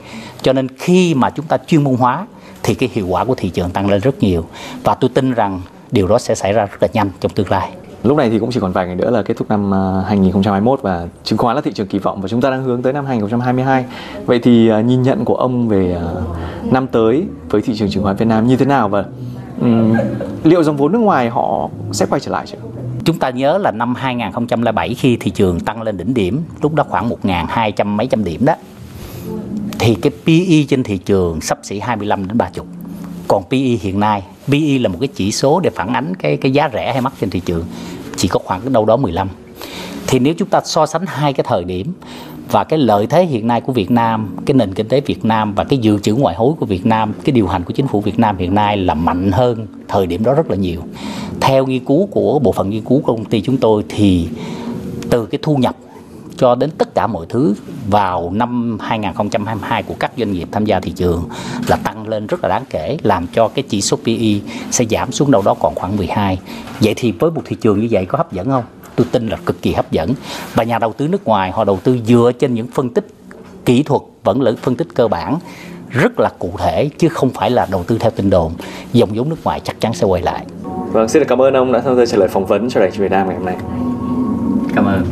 Cho 0.42 0.52
nên 0.52 0.68
khi 0.78 1.14
mà 1.14 1.30
chúng 1.30 1.46
ta 1.46 1.56
chuyên 1.66 1.84
môn 1.84 1.94
hóa, 1.94 2.26
thì 2.62 2.74
cái 2.74 2.88
hiệu 2.92 3.06
quả 3.06 3.24
của 3.24 3.34
thị 3.34 3.48
trường 3.48 3.70
tăng 3.70 3.90
lên 3.90 4.00
rất 4.00 4.18
nhiều. 4.22 4.44
Và 4.84 4.94
tôi 4.94 5.10
tin 5.14 5.32
rằng 5.32 5.60
điều 5.94 6.06
đó 6.06 6.18
sẽ 6.18 6.34
xảy 6.34 6.52
ra 6.52 6.66
rất 6.66 6.82
là 6.82 6.88
nhanh 6.92 7.10
trong 7.20 7.32
tương 7.32 7.50
lai 7.50 7.70
Lúc 8.04 8.16
này 8.16 8.30
thì 8.30 8.38
cũng 8.38 8.50
chỉ 8.50 8.60
còn 8.60 8.72
vài 8.72 8.86
ngày 8.86 8.96
nữa 8.96 9.10
là 9.10 9.22
kết 9.22 9.36
thúc 9.36 9.48
năm 9.50 9.72
2021 10.06 10.78
ờ, 10.78 10.82
và 10.82 11.08
chứng 11.24 11.38
khoán 11.38 11.56
là 11.56 11.62
thị 11.62 11.72
trường 11.72 11.86
kỳ 11.86 11.98
vọng 11.98 12.20
và 12.20 12.28
chúng 12.28 12.40
ta 12.40 12.50
đang 12.50 12.64
hướng 12.64 12.82
tới 12.82 12.92
năm 12.92 13.06
2022. 13.06 13.84
Vậy 14.26 14.38
thì 14.38 14.68
ờ, 14.68 14.80
nhìn 14.80 15.02
nhận 15.02 15.24
của 15.24 15.34
ông 15.34 15.68
về 15.68 15.92
ờ, 15.92 16.22
năm 16.64 16.86
tới 16.86 17.24
với 17.50 17.62
thị 17.62 17.76
trường 17.76 17.90
chứng 17.90 18.02
khoán 18.02 18.16
Việt 18.16 18.24
Nam 18.24 18.46
như 18.46 18.56
thế 18.56 18.66
nào 18.66 18.88
và 18.88 19.04
um, 19.60 19.94
liệu 20.44 20.62
dòng 20.62 20.76
vốn 20.76 20.92
nước 20.92 20.98
ngoài 20.98 21.30
họ 21.30 21.68
sẽ 21.92 22.06
quay 22.06 22.20
trở 22.20 22.32
lại 22.32 22.46
chưa? 22.46 22.58
Chúng 23.04 23.18
ta 23.18 23.30
nhớ 23.30 23.58
là 23.58 23.70
năm 23.70 23.94
2007 23.94 24.94
khi 24.94 25.16
thị 25.16 25.30
trường 25.30 25.60
tăng 25.60 25.82
lên 25.82 25.96
đỉnh 25.96 26.14
điểm, 26.14 26.42
lúc 26.62 26.74
đó 26.74 26.84
khoảng 26.88 27.10
1.200 27.22 27.86
mấy 27.86 28.06
trăm 28.06 28.24
điểm 28.24 28.44
đó, 28.44 28.54
thì 29.78 29.94
cái 29.94 30.12
PE 30.26 30.66
trên 30.68 30.82
thị 30.82 30.98
trường 30.98 31.40
sắp 31.40 31.58
xỉ 31.62 31.80
25 31.80 32.28
đến 32.28 32.38
30. 32.38 32.66
Còn 33.28 33.42
PE 33.50 33.58
hiện 33.58 34.00
nay, 34.00 34.22
PE 34.48 34.78
là 34.78 34.88
một 34.88 34.96
cái 35.00 35.08
chỉ 35.08 35.32
số 35.32 35.60
để 35.60 35.70
phản 35.70 35.94
ánh 35.94 36.14
cái 36.14 36.36
cái 36.36 36.52
giá 36.52 36.70
rẻ 36.72 36.92
hay 36.92 37.00
mắc 37.00 37.12
trên 37.20 37.30
thị 37.30 37.40
trường, 37.40 37.64
chỉ 38.16 38.28
có 38.28 38.40
khoảng 38.44 38.72
đâu 38.72 38.84
đó 38.84 38.96
15. 38.96 39.28
Thì 40.06 40.18
nếu 40.18 40.34
chúng 40.38 40.48
ta 40.48 40.60
so 40.64 40.86
sánh 40.86 41.06
hai 41.06 41.32
cái 41.32 41.44
thời 41.48 41.64
điểm 41.64 41.92
và 42.50 42.64
cái 42.64 42.78
lợi 42.78 43.06
thế 43.06 43.24
hiện 43.24 43.46
nay 43.46 43.60
của 43.60 43.72
Việt 43.72 43.90
Nam, 43.90 44.36
cái 44.46 44.54
nền 44.54 44.74
kinh 44.74 44.88
tế 44.88 45.00
Việt 45.00 45.24
Nam 45.24 45.54
và 45.54 45.64
cái 45.64 45.78
dự 45.78 45.98
trữ 45.98 46.14
ngoại 46.14 46.36
hối 46.36 46.52
của 46.60 46.66
Việt 46.66 46.86
Nam, 46.86 47.12
cái 47.24 47.32
điều 47.32 47.46
hành 47.46 47.64
của 47.64 47.72
chính 47.72 47.86
phủ 47.86 48.00
Việt 48.00 48.18
Nam 48.18 48.38
hiện 48.38 48.54
nay 48.54 48.76
là 48.76 48.94
mạnh 48.94 49.32
hơn 49.32 49.66
thời 49.88 50.06
điểm 50.06 50.24
đó 50.24 50.34
rất 50.34 50.50
là 50.50 50.56
nhiều. 50.56 50.80
Theo 51.40 51.66
nghiên 51.66 51.84
cứu 51.84 52.06
của 52.06 52.38
bộ 52.38 52.52
phận 52.52 52.70
nghiên 52.70 52.84
cứu 52.84 53.00
của 53.00 53.16
công 53.16 53.24
ty 53.24 53.40
chúng 53.40 53.56
tôi 53.56 53.84
thì 53.88 54.28
từ 55.10 55.26
cái 55.26 55.38
thu 55.42 55.56
nhập 55.56 55.76
cho 56.36 56.54
đến 56.54 56.70
tất 56.78 56.94
cả 56.94 57.06
mọi 57.06 57.26
thứ 57.28 57.54
vào 57.90 58.30
năm 58.34 58.78
2022 58.80 59.82
của 59.82 59.94
các 60.00 60.12
doanh 60.16 60.32
nghiệp 60.32 60.48
tham 60.52 60.64
gia 60.64 60.80
thị 60.80 60.92
trường 60.96 61.28
là 61.68 61.76
tăng 61.76 62.08
lên 62.08 62.26
rất 62.26 62.42
là 62.42 62.48
đáng 62.48 62.64
kể 62.70 62.98
làm 63.02 63.26
cho 63.26 63.48
cái 63.48 63.64
chỉ 63.68 63.80
số 63.80 63.96
PE 63.96 64.52
sẽ 64.70 64.84
giảm 64.90 65.12
xuống 65.12 65.30
đâu 65.30 65.42
đó 65.42 65.54
còn 65.60 65.74
khoảng 65.74 65.96
12. 65.96 66.38
Vậy 66.80 66.94
thì 66.96 67.12
với 67.12 67.30
một 67.30 67.42
thị 67.44 67.56
trường 67.60 67.80
như 67.80 67.88
vậy 67.90 68.06
có 68.06 68.18
hấp 68.18 68.32
dẫn 68.32 68.50
không? 68.50 68.64
tôi 68.96 69.06
tin 69.12 69.28
là 69.28 69.36
cực 69.46 69.62
kỳ 69.62 69.72
hấp 69.72 69.90
dẫn. 69.90 70.14
Và 70.54 70.64
nhà 70.64 70.78
đầu 70.78 70.92
tư 70.92 71.08
nước 71.08 71.24
ngoài 71.24 71.50
họ 71.50 71.64
đầu 71.64 71.78
tư 71.84 71.98
dựa 72.06 72.32
trên 72.38 72.54
những 72.54 72.66
phân 72.66 72.90
tích 72.90 73.06
kỹ 73.64 73.82
thuật 73.82 74.02
vẫn 74.24 74.42
là 74.42 74.52
phân 74.62 74.76
tích 74.76 74.88
cơ 74.94 75.08
bản 75.08 75.38
rất 75.90 76.20
là 76.20 76.30
cụ 76.38 76.50
thể 76.58 76.90
chứ 76.98 77.08
không 77.08 77.30
phải 77.30 77.50
là 77.50 77.66
đầu 77.70 77.84
tư 77.84 77.98
theo 77.98 78.10
tin 78.10 78.30
đồn. 78.30 78.52
Dòng 78.92 79.10
vốn 79.14 79.28
nước 79.28 79.44
ngoài 79.44 79.60
chắc 79.64 79.80
chắn 79.80 79.94
sẽ 79.94 80.06
quay 80.06 80.22
lại. 80.22 80.46
Vâng 80.92 81.08
xin 81.08 81.24
cảm 81.24 81.42
ơn 81.42 81.54
ông 81.54 81.72
đã 81.72 81.80
tham 81.80 81.96
gia 81.96 82.06
trả 82.06 82.16
lời 82.16 82.28
phỏng 82.28 82.46
vấn 82.46 82.70
cho 82.70 82.80
đài 82.80 82.90
truyền 82.90 83.02
Việt 83.02 83.10
Nam 83.10 83.28
ngày 83.28 83.36
hôm 83.36 83.46
nay. 83.46 83.56
Cảm 84.74 84.84
ơn 84.84 85.04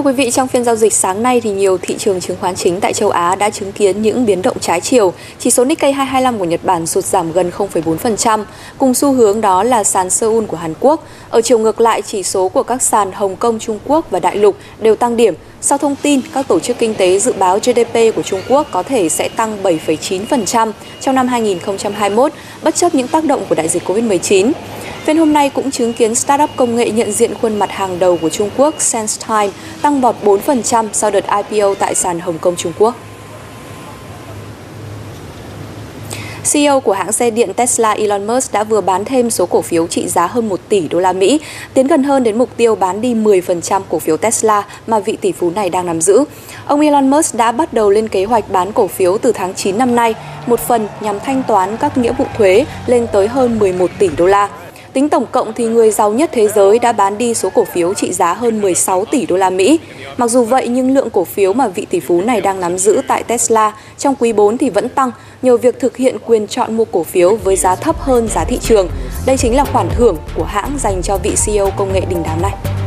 Thưa 0.00 0.04
quý 0.04 0.12
vị, 0.12 0.30
trong 0.30 0.48
phiên 0.48 0.64
giao 0.64 0.76
dịch 0.76 0.92
sáng 0.92 1.22
nay 1.22 1.40
thì 1.40 1.50
nhiều 1.50 1.78
thị 1.78 1.94
trường 1.98 2.20
chứng 2.20 2.36
khoán 2.40 2.54
chính 2.54 2.80
tại 2.80 2.92
châu 2.92 3.10
Á 3.10 3.34
đã 3.34 3.50
chứng 3.50 3.72
kiến 3.72 4.02
những 4.02 4.26
biến 4.26 4.42
động 4.42 4.56
trái 4.60 4.80
chiều. 4.80 5.12
Chỉ 5.38 5.50
số 5.50 5.64
Nikkei 5.64 5.92
225 5.92 6.38
của 6.38 6.44
Nhật 6.44 6.60
Bản 6.64 6.86
sụt 6.86 7.04
giảm 7.04 7.32
gần 7.32 7.50
0,4%, 7.56 8.44
cùng 8.78 8.94
xu 8.94 9.12
hướng 9.12 9.40
đó 9.40 9.62
là 9.62 9.84
sàn 9.84 10.10
Seoul 10.10 10.44
của 10.44 10.56
Hàn 10.56 10.74
Quốc. 10.80 11.04
Ở 11.30 11.40
chiều 11.40 11.58
ngược 11.58 11.80
lại, 11.80 12.02
chỉ 12.02 12.22
số 12.22 12.48
của 12.48 12.62
các 12.62 12.82
sàn 12.82 13.12
Hồng 13.12 13.36
Kông, 13.36 13.58
Trung 13.58 13.78
Quốc 13.86 14.10
và 14.10 14.20
Đại 14.20 14.36
lục 14.36 14.56
đều 14.78 14.96
tăng 14.96 15.16
điểm. 15.16 15.34
Sau 15.60 15.78
thông 15.78 15.96
tin, 16.02 16.20
các 16.34 16.48
tổ 16.48 16.60
chức 16.60 16.78
kinh 16.78 16.94
tế 16.94 17.18
dự 17.18 17.32
báo 17.32 17.58
GDP 17.58 17.94
của 18.16 18.22
Trung 18.22 18.40
Quốc 18.48 18.66
có 18.70 18.82
thể 18.82 19.08
sẽ 19.08 19.28
tăng 19.28 19.62
7,9% 19.62 20.72
trong 21.00 21.14
năm 21.14 21.28
2021, 21.28 22.32
bất 22.62 22.74
chấp 22.74 22.94
những 22.94 23.08
tác 23.08 23.24
động 23.24 23.44
của 23.48 23.54
đại 23.54 23.68
dịch 23.68 23.88
COVID-19. 23.88 24.52
Phiên 25.04 25.16
hôm 25.16 25.32
nay 25.32 25.50
cũng 25.50 25.70
chứng 25.70 25.92
kiến 25.92 26.14
startup 26.14 26.50
công 26.56 26.76
nghệ 26.76 26.90
nhận 26.90 27.12
diện 27.12 27.34
khuôn 27.42 27.58
mặt 27.58 27.70
hàng 27.70 27.98
đầu 27.98 28.18
của 28.22 28.28
Trung 28.28 28.50
Quốc 28.56 28.74
SenseTime 28.78 29.50
tăng 29.82 30.00
vọt 30.00 30.16
4% 30.24 30.86
sau 30.92 31.10
đợt 31.10 31.24
IPO 31.50 31.74
tại 31.74 31.94
sàn 31.94 32.20
Hồng 32.20 32.38
Kông 32.38 32.56
Trung 32.56 32.72
Quốc. 32.78 32.94
CEO 36.52 36.80
của 36.80 36.92
hãng 36.92 37.12
xe 37.12 37.30
điện 37.30 37.54
Tesla 37.54 37.90
Elon 37.90 38.26
Musk 38.26 38.52
đã 38.52 38.64
vừa 38.64 38.80
bán 38.80 39.04
thêm 39.04 39.30
số 39.30 39.46
cổ 39.46 39.62
phiếu 39.62 39.86
trị 39.86 40.08
giá 40.08 40.26
hơn 40.26 40.48
1 40.48 40.60
tỷ 40.68 40.88
đô 40.88 41.00
la 41.00 41.12
Mỹ, 41.12 41.40
tiến 41.74 41.86
gần 41.86 42.02
hơn 42.02 42.22
đến 42.22 42.38
mục 42.38 42.48
tiêu 42.56 42.74
bán 42.74 43.00
đi 43.00 43.14
10% 43.14 43.80
cổ 43.88 43.98
phiếu 43.98 44.16
Tesla 44.16 44.62
mà 44.86 44.98
vị 44.98 45.18
tỷ 45.20 45.32
phú 45.32 45.50
này 45.50 45.70
đang 45.70 45.86
nắm 45.86 46.00
giữ. 46.00 46.24
Ông 46.66 46.80
Elon 46.80 47.10
Musk 47.10 47.34
đã 47.34 47.52
bắt 47.52 47.72
đầu 47.72 47.90
lên 47.90 48.08
kế 48.08 48.24
hoạch 48.24 48.50
bán 48.50 48.72
cổ 48.72 48.86
phiếu 48.86 49.18
từ 49.18 49.32
tháng 49.32 49.54
9 49.54 49.78
năm 49.78 49.94
nay, 49.94 50.14
một 50.46 50.60
phần 50.60 50.88
nhằm 51.00 51.20
thanh 51.20 51.42
toán 51.48 51.76
các 51.76 51.98
nghĩa 51.98 52.12
vụ 52.12 52.24
thuế 52.36 52.64
lên 52.86 53.06
tới 53.12 53.28
hơn 53.28 53.58
11 53.58 53.90
tỷ 53.98 54.08
đô 54.16 54.26
la. 54.26 54.48
Tính 54.92 55.08
tổng 55.08 55.26
cộng 55.32 55.52
thì 55.52 55.66
người 55.66 55.90
giàu 55.90 56.12
nhất 56.12 56.30
thế 56.32 56.48
giới 56.48 56.78
đã 56.78 56.92
bán 56.92 57.18
đi 57.18 57.34
số 57.34 57.50
cổ 57.50 57.64
phiếu 57.64 57.94
trị 57.94 58.12
giá 58.12 58.34
hơn 58.34 58.60
16 58.60 59.04
tỷ 59.04 59.26
đô 59.26 59.36
la 59.36 59.50
Mỹ. 59.50 59.78
Mặc 60.16 60.30
dù 60.30 60.44
vậy, 60.44 60.68
nhưng 60.68 60.94
lượng 60.94 61.10
cổ 61.10 61.24
phiếu 61.24 61.52
mà 61.52 61.68
vị 61.68 61.86
tỷ 61.90 62.00
phú 62.00 62.22
này 62.22 62.40
đang 62.40 62.60
nắm 62.60 62.78
giữ 62.78 63.00
tại 63.08 63.22
Tesla 63.22 63.72
trong 63.98 64.14
quý 64.18 64.32
4 64.32 64.58
thì 64.58 64.70
vẫn 64.70 64.88
tăng 64.88 65.10
nhờ 65.42 65.56
việc 65.56 65.80
thực 65.80 65.96
hiện 65.96 66.16
quyền 66.26 66.46
chọn 66.46 66.76
mua 66.76 66.84
cổ 66.84 67.02
phiếu 67.02 67.36
với 67.36 67.56
giá 67.56 67.74
thấp 67.74 68.00
hơn 68.00 68.28
giá 68.28 68.44
thị 68.44 68.58
trường. 68.62 68.88
Đây 69.26 69.36
chính 69.36 69.56
là 69.56 69.64
khoản 69.64 69.88
thưởng 69.96 70.16
của 70.36 70.44
hãng 70.44 70.78
dành 70.78 71.02
cho 71.02 71.16
vị 71.16 71.34
CEO 71.46 71.70
công 71.76 71.92
nghệ 71.92 72.02
đình 72.08 72.22
đám 72.24 72.42
này. 72.42 72.79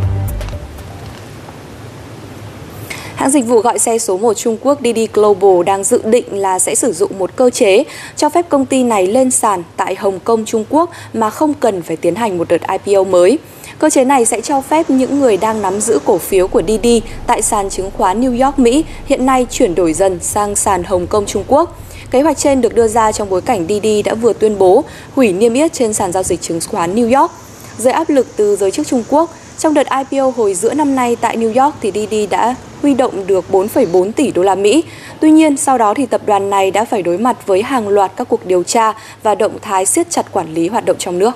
Hãng 3.23 3.31
dịch 3.31 3.45
vụ 3.45 3.59
gọi 3.59 3.79
xe 3.79 3.97
số 3.97 4.17
1 4.17 4.33
Trung 4.33 4.57
Quốc 4.61 4.79
Didi 4.83 5.07
Global 5.13 5.63
đang 5.65 5.83
dự 5.83 6.01
định 6.05 6.25
là 6.31 6.59
sẽ 6.59 6.75
sử 6.75 6.93
dụng 6.93 7.19
một 7.19 7.35
cơ 7.35 7.49
chế 7.49 7.83
cho 8.15 8.29
phép 8.29 8.49
công 8.49 8.65
ty 8.65 8.83
này 8.83 9.07
lên 9.07 9.31
sàn 9.31 9.63
tại 9.77 9.95
Hồng 9.95 10.19
Kông, 10.23 10.45
Trung 10.45 10.65
Quốc 10.69 10.89
mà 11.13 11.29
không 11.29 11.53
cần 11.53 11.81
phải 11.81 11.97
tiến 11.97 12.15
hành 12.15 12.37
một 12.37 12.47
đợt 12.47 12.61
IPO 12.85 13.03
mới. 13.03 13.39
Cơ 13.79 13.89
chế 13.89 14.05
này 14.05 14.25
sẽ 14.25 14.41
cho 14.41 14.61
phép 14.61 14.89
những 14.89 15.19
người 15.19 15.37
đang 15.37 15.61
nắm 15.61 15.81
giữ 15.81 15.99
cổ 16.05 16.17
phiếu 16.17 16.47
của 16.47 16.61
Didi 16.67 17.01
tại 17.27 17.41
sàn 17.41 17.69
chứng 17.69 17.91
khoán 17.97 18.21
New 18.21 18.45
York, 18.45 18.59
Mỹ 18.59 18.85
hiện 19.05 19.25
nay 19.25 19.47
chuyển 19.51 19.75
đổi 19.75 19.93
dần 19.93 20.19
sang 20.21 20.55
sàn 20.55 20.83
Hồng 20.83 21.07
Kông, 21.07 21.25
Trung 21.25 21.43
Quốc. 21.47 21.79
Kế 22.11 22.21
hoạch 22.21 22.37
trên 22.37 22.61
được 22.61 22.75
đưa 22.75 22.87
ra 22.87 23.11
trong 23.11 23.29
bối 23.29 23.41
cảnh 23.41 23.65
Didi 23.69 24.01
đã 24.01 24.13
vừa 24.13 24.33
tuyên 24.33 24.57
bố 24.57 24.83
hủy 25.15 25.33
niêm 25.33 25.53
yết 25.53 25.73
trên 25.73 25.93
sàn 25.93 26.11
giao 26.11 26.23
dịch 26.23 26.41
chứng 26.41 26.59
khoán 26.67 26.95
New 26.95 27.19
York. 27.21 27.31
Dưới 27.77 27.93
áp 27.93 28.09
lực 28.09 28.27
từ 28.35 28.55
giới 28.55 28.71
chức 28.71 28.87
Trung 28.87 29.03
Quốc, 29.09 29.29
trong 29.57 29.73
đợt 29.73 29.87
IPO 30.09 30.31
hồi 30.35 30.53
giữa 30.53 30.73
năm 30.73 30.95
nay 30.95 31.15
tại 31.15 31.37
New 31.37 31.63
York 31.63 31.75
thì 31.81 31.91
Didi 31.95 32.27
đã 32.27 32.55
huy 32.83 32.93
động 32.93 33.27
được 33.27 33.45
4,4 33.51 34.11
tỷ 34.11 34.31
đô 34.31 34.43
la 34.43 34.55
Mỹ. 34.55 34.83
Tuy 35.19 35.31
nhiên, 35.31 35.57
sau 35.57 35.77
đó 35.77 35.93
thì 35.93 36.05
tập 36.05 36.21
đoàn 36.25 36.49
này 36.49 36.71
đã 36.71 36.85
phải 36.85 37.01
đối 37.01 37.17
mặt 37.17 37.47
với 37.47 37.61
hàng 37.61 37.87
loạt 37.87 38.11
các 38.15 38.29
cuộc 38.29 38.45
điều 38.45 38.63
tra 38.63 38.93
và 39.23 39.35
động 39.35 39.57
thái 39.61 39.85
siết 39.85 40.09
chặt 40.09 40.31
quản 40.31 40.53
lý 40.53 40.67
hoạt 40.67 40.85
động 40.85 40.97
trong 40.99 41.19
nước. 41.19 41.31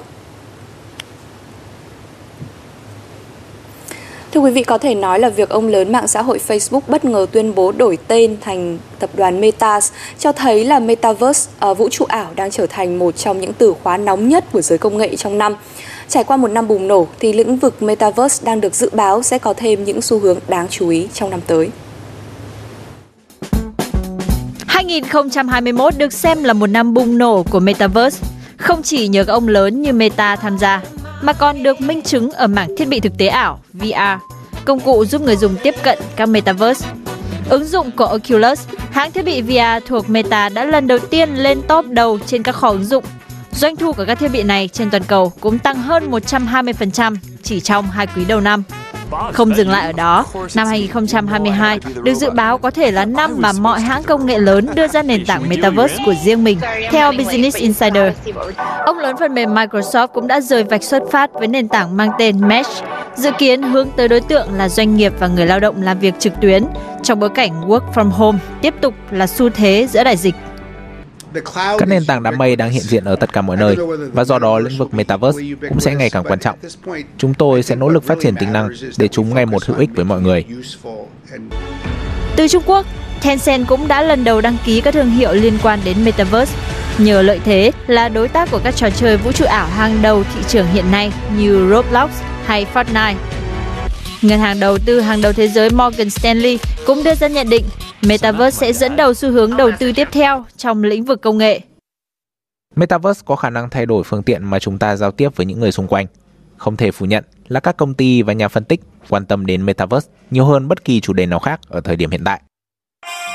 Thưa 4.32 4.42
quý 4.42 4.52
vị, 4.52 4.64
có 4.64 4.78
thể 4.78 4.96
nói 4.96 5.20
là 5.20 5.30
việc 5.30 5.50
ông 5.50 5.68
lớn 5.68 5.92
mạng 5.92 6.08
xã 6.08 6.22
hội 6.22 6.40
Facebook 6.48 6.80
bất 6.88 7.06
ngờ 7.06 7.26
tuyên 7.32 7.56
bố 7.56 7.72
đổi 7.72 7.98
tên 8.08 8.38
thành 8.42 8.78
tập 9.00 9.10
đoàn 9.14 9.42
Meta 9.42 9.80
cho 10.20 10.32
thấy 10.32 10.66
là 10.66 10.80
Metaverse, 10.80 11.52
uh, 11.72 11.78
vũ 11.78 11.90
trụ 11.90 12.06
ảo 12.06 12.28
đang 12.36 12.52
trở 12.52 12.66
thành 12.66 13.00
một 13.00 13.18
trong 13.18 13.42
những 13.42 13.54
từ 13.54 13.74
khóa 13.84 13.98
nóng 13.98 14.30
nhất 14.30 14.46
của 14.52 14.62
giới 14.62 14.78
công 14.78 14.98
nghệ 14.98 15.16
trong 15.16 15.38
năm. 15.38 15.56
Trải 16.08 16.24
qua 16.24 16.38
một 16.38 16.48
năm 16.48 16.68
bùng 16.68 16.88
nổ 16.88 17.08
thì 17.20 17.34
lĩnh 17.34 17.58
vực 17.58 17.82
Metaverse 17.84 18.46
đang 18.46 18.62
được 18.62 18.76
dự 18.76 18.90
báo 18.94 19.24
sẽ 19.24 19.40
có 19.40 19.54
thêm 19.54 19.84
những 19.84 20.02
xu 20.02 20.20
hướng 20.20 20.40
đáng 20.48 20.68
chú 20.70 20.90
ý 20.90 21.08
trong 21.14 21.30
năm 21.30 21.40
tới. 21.48 21.70
2021 24.68 25.98
được 25.98 26.14
xem 26.14 26.44
là 26.44 26.54
một 26.54 26.68
năm 26.68 26.94
bùng 26.94 27.18
nổ 27.18 27.46
của 27.50 27.60
Metaverse, 27.60 28.28
không 28.58 28.84
chỉ 28.84 29.08
nhờ 29.08 29.24
các 29.24 29.34
ông 29.34 29.48
lớn 29.48 29.82
như 29.82 29.94
Meta 29.94 30.36
tham 30.36 30.58
gia, 30.58 30.82
mà 31.22 31.34
còn 31.34 31.64
được 31.64 31.82
minh 31.82 32.02
chứng 32.02 32.32
ở 32.32 32.48
mảng 32.48 32.76
thiết 32.78 32.88
bị 32.88 33.00
thực 33.00 33.18
tế 33.18 33.28
ảo 33.28 33.60
VR, 33.74 34.22
công 34.66 34.80
cụ 34.80 35.06
giúp 35.06 35.22
người 35.22 35.36
dùng 35.36 35.56
tiếp 35.64 35.76
cận 35.84 36.00
các 36.16 36.30
Metaverse. 36.30 36.88
Ứng 37.50 37.66
dụng 37.66 37.92
của 37.92 38.06
Oculus, 38.06 38.68
hãng 38.92 39.12
thiết 39.12 39.26
bị 39.26 39.42
VR 39.42 39.88
thuộc 39.88 40.10
Meta 40.10 40.50
đã 40.50 40.66
lần 40.66 40.88
đầu 40.88 41.00
tiên 41.00 41.36
lên 41.36 41.62
top 41.68 41.86
đầu 41.86 42.20
trên 42.26 42.44
các 42.44 42.52
kho 42.52 42.70
ứng 42.70 42.86
dụng. 42.86 43.04
Doanh 43.52 43.76
thu 43.76 43.94
của 43.94 44.06
các 44.08 44.20
thiết 44.20 44.32
bị 44.32 44.44
này 44.44 44.68
trên 44.74 44.90
toàn 44.90 45.04
cầu 45.04 45.32
cũng 45.40 45.60
tăng 45.60 45.82
hơn 45.82 46.12
120% 46.12 47.16
chỉ 47.44 47.60
trong 47.60 47.90
hai 47.90 48.08
quý 48.08 48.26
đầu 48.26 48.42
năm. 48.42 48.64
Không 49.34 49.56
dừng 49.56 49.70
lại 49.70 49.86
ở 49.86 49.92
đó, 49.92 50.26
năm 50.56 50.68
2022 50.68 51.80
được 52.04 52.14
dự 52.14 52.30
báo 52.30 52.58
có 52.58 52.72
thể 52.72 52.92
là 52.92 53.06
năm 53.06 53.36
mà 53.38 53.52
mọi 53.52 53.82
hãng 53.82 54.04
công 54.04 54.26
nghệ 54.26 54.40
lớn 54.40 54.68
đưa 54.76 54.88
ra 54.88 55.02
nền 55.04 55.26
tảng 55.26 55.50
Metaverse 55.50 55.98
của 56.06 56.14
riêng 56.26 56.44
mình, 56.44 56.60
theo 56.92 57.12
Business 57.12 57.58
Insider. 57.58 58.14
Ông 58.86 58.98
lớn 58.98 59.16
phần 59.20 59.34
mềm 59.34 59.56
Microsoft 59.56 60.08
cũng 60.08 60.28
đã 60.28 60.42
rời 60.42 60.64
vạch 60.64 60.84
xuất 60.84 61.04
phát 61.12 61.34
với 61.34 61.48
nền 61.48 61.68
tảng 61.68 61.98
mang 61.98 62.12
tên 62.20 62.48
Mesh, 62.48 62.84
dự 63.16 63.32
kiến 63.38 63.64
hướng 63.64 63.88
tới 63.98 64.08
đối 64.08 64.22
tượng 64.22 64.54
là 64.54 64.70
doanh 64.70 64.96
nghiệp 64.96 65.14
và 65.20 65.28
người 65.28 65.46
lao 65.46 65.60
động 65.60 65.82
làm 65.82 66.00
việc 66.00 66.20
trực 66.20 66.34
tuyến 66.42 66.64
trong 67.04 67.20
bối 67.20 67.30
cảnh 67.30 67.70
work 67.70 67.94
from 67.94 68.10
home 68.10 68.40
tiếp 68.62 68.74
tục 68.82 68.94
là 69.12 69.28
xu 69.28 69.50
thế 69.50 69.88
giữa 69.92 70.04
đại 70.04 70.18
dịch. 70.18 70.36
Các 71.78 71.88
nền 71.88 72.06
tảng 72.06 72.24
đám 72.24 72.38
mây 72.38 72.56
đang 72.56 72.70
hiện 72.70 72.84
diện 72.84 73.04
ở 73.04 73.16
tất 73.16 73.34
cả 73.34 73.42
mọi 73.42 73.58
nơi 73.58 73.76
và 74.14 74.24
do 74.24 74.40
đó 74.40 74.60
lĩnh 74.60 74.78
vực 74.78 74.94
Metaverse 74.94 75.42
cũng 75.70 75.80
sẽ 75.80 75.96
ngày 75.96 76.10
càng 76.10 76.24
quan 76.24 76.40
trọng. 76.40 76.60
Chúng 77.18 77.34
tôi 77.34 77.64
sẽ 77.64 77.76
nỗ 77.76 77.90
lực 77.90 78.04
phát 78.04 78.18
triển 78.22 78.36
tính 78.36 78.54
năng 78.54 78.70
để 78.98 79.08
chúng 79.08 79.36
ngày 79.36 79.46
một 79.46 79.66
hữu 79.66 79.78
ích 79.78 79.90
với 79.96 80.06
mọi 80.06 80.22
người. 80.22 80.46
Từ 82.36 82.48
Trung 82.48 82.64
Quốc, 82.66 82.86
Tencent 83.24 83.68
cũng 83.68 83.88
đã 83.88 84.02
lần 84.02 84.24
đầu 84.24 84.42
đăng 84.42 84.58
ký 84.66 84.82
các 84.82 84.94
thương 84.94 85.10
hiệu 85.10 85.34
liên 85.34 85.58
quan 85.64 85.80
đến 85.86 86.06
Metaverse. 86.06 86.58
Nhờ 86.98 87.22
lợi 87.22 87.40
thế 87.46 87.72
là 87.88 88.10
đối 88.10 88.28
tác 88.28 88.52
của 88.52 88.60
các 88.64 88.76
trò 88.76 88.90
chơi 88.90 89.18
vũ 89.18 89.32
trụ 89.32 89.46
ảo 89.46 89.68
hàng 89.68 90.02
đầu 90.02 90.24
thị 90.24 90.42
trường 90.48 90.68
hiện 90.68 90.92
nay 90.92 91.12
như 91.38 91.70
Roblox 91.70 92.10
hay 92.46 92.66
Fortnite. 92.74 93.16
Ngân 94.22 94.40
hàng 94.40 94.60
đầu 94.60 94.78
tư 94.78 95.02
hàng 95.02 95.22
đầu 95.22 95.34
thế 95.34 95.48
giới 95.48 95.70
Morgan 95.70 96.10
Stanley 96.10 96.60
cũng 96.86 97.04
đưa 97.04 97.16
ra 97.16 97.28
nhận 97.28 97.50
định 97.50 97.66
Metaverse 98.02 98.58
sẽ 98.58 98.74
dẫn 98.74 98.96
đầu 98.96 99.14
xu 99.14 99.32
hướng 99.32 99.58
đầu 99.58 99.72
tư 99.80 99.92
tiếp 99.96 100.08
theo 100.12 100.46
trong 100.58 100.84
lĩnh 100.84 101.06
vực 101.06 101.22
công 101.22 101.38
nghệ. 101.38 101.60
Metaverse 102.76 103.22
có 103.26 103.36
khả 103.36 103.50
năng 103.50 103.70
thay 103.70 103.86
đổi 103.86 104.04
phương 104.04 104.24
tiện 104.24 104.44
mà 104.44 104.60
chúng 104.60 104.78
ta 104.78 104.96
giao 104.96 105.12
tiếp 105.12 105.36
với 105.36 105.46
những 105.46 105.60
người 105.60 105.72
xung 105.72 105.88
quanh. 105.88 106.06
Không 106.58 106.78
thể 106.78 106.92
phủ 106.92 107.06
nhận 107.06 107.24
là 107.48 107.60
các 107.60 107.78
công 107.78 107.94
ty 107.94 108.22
và 108.22 108.34
nhà 108.34 108.48
phân 108.48 108.64
tích 108.64 108.82
quan 109.10 109.26
tâm 109.26 109.46
đến 109.46 109.66
Metaverse 109.66 110.10
nhiều 110.32 110.46
hơn 110.46 110.68
bất 110.68 110.84
kỳ 110.84 111.02
chủ 111.02 111.14
đề 111.14 111.26
nào 111.26 111.40
khác 111.40 111.60
ở 111.70 111.82
thời 111.82 111.96
điểm 111.96 112.12
hiện 112.12 112.24
tại. 112.24 112.42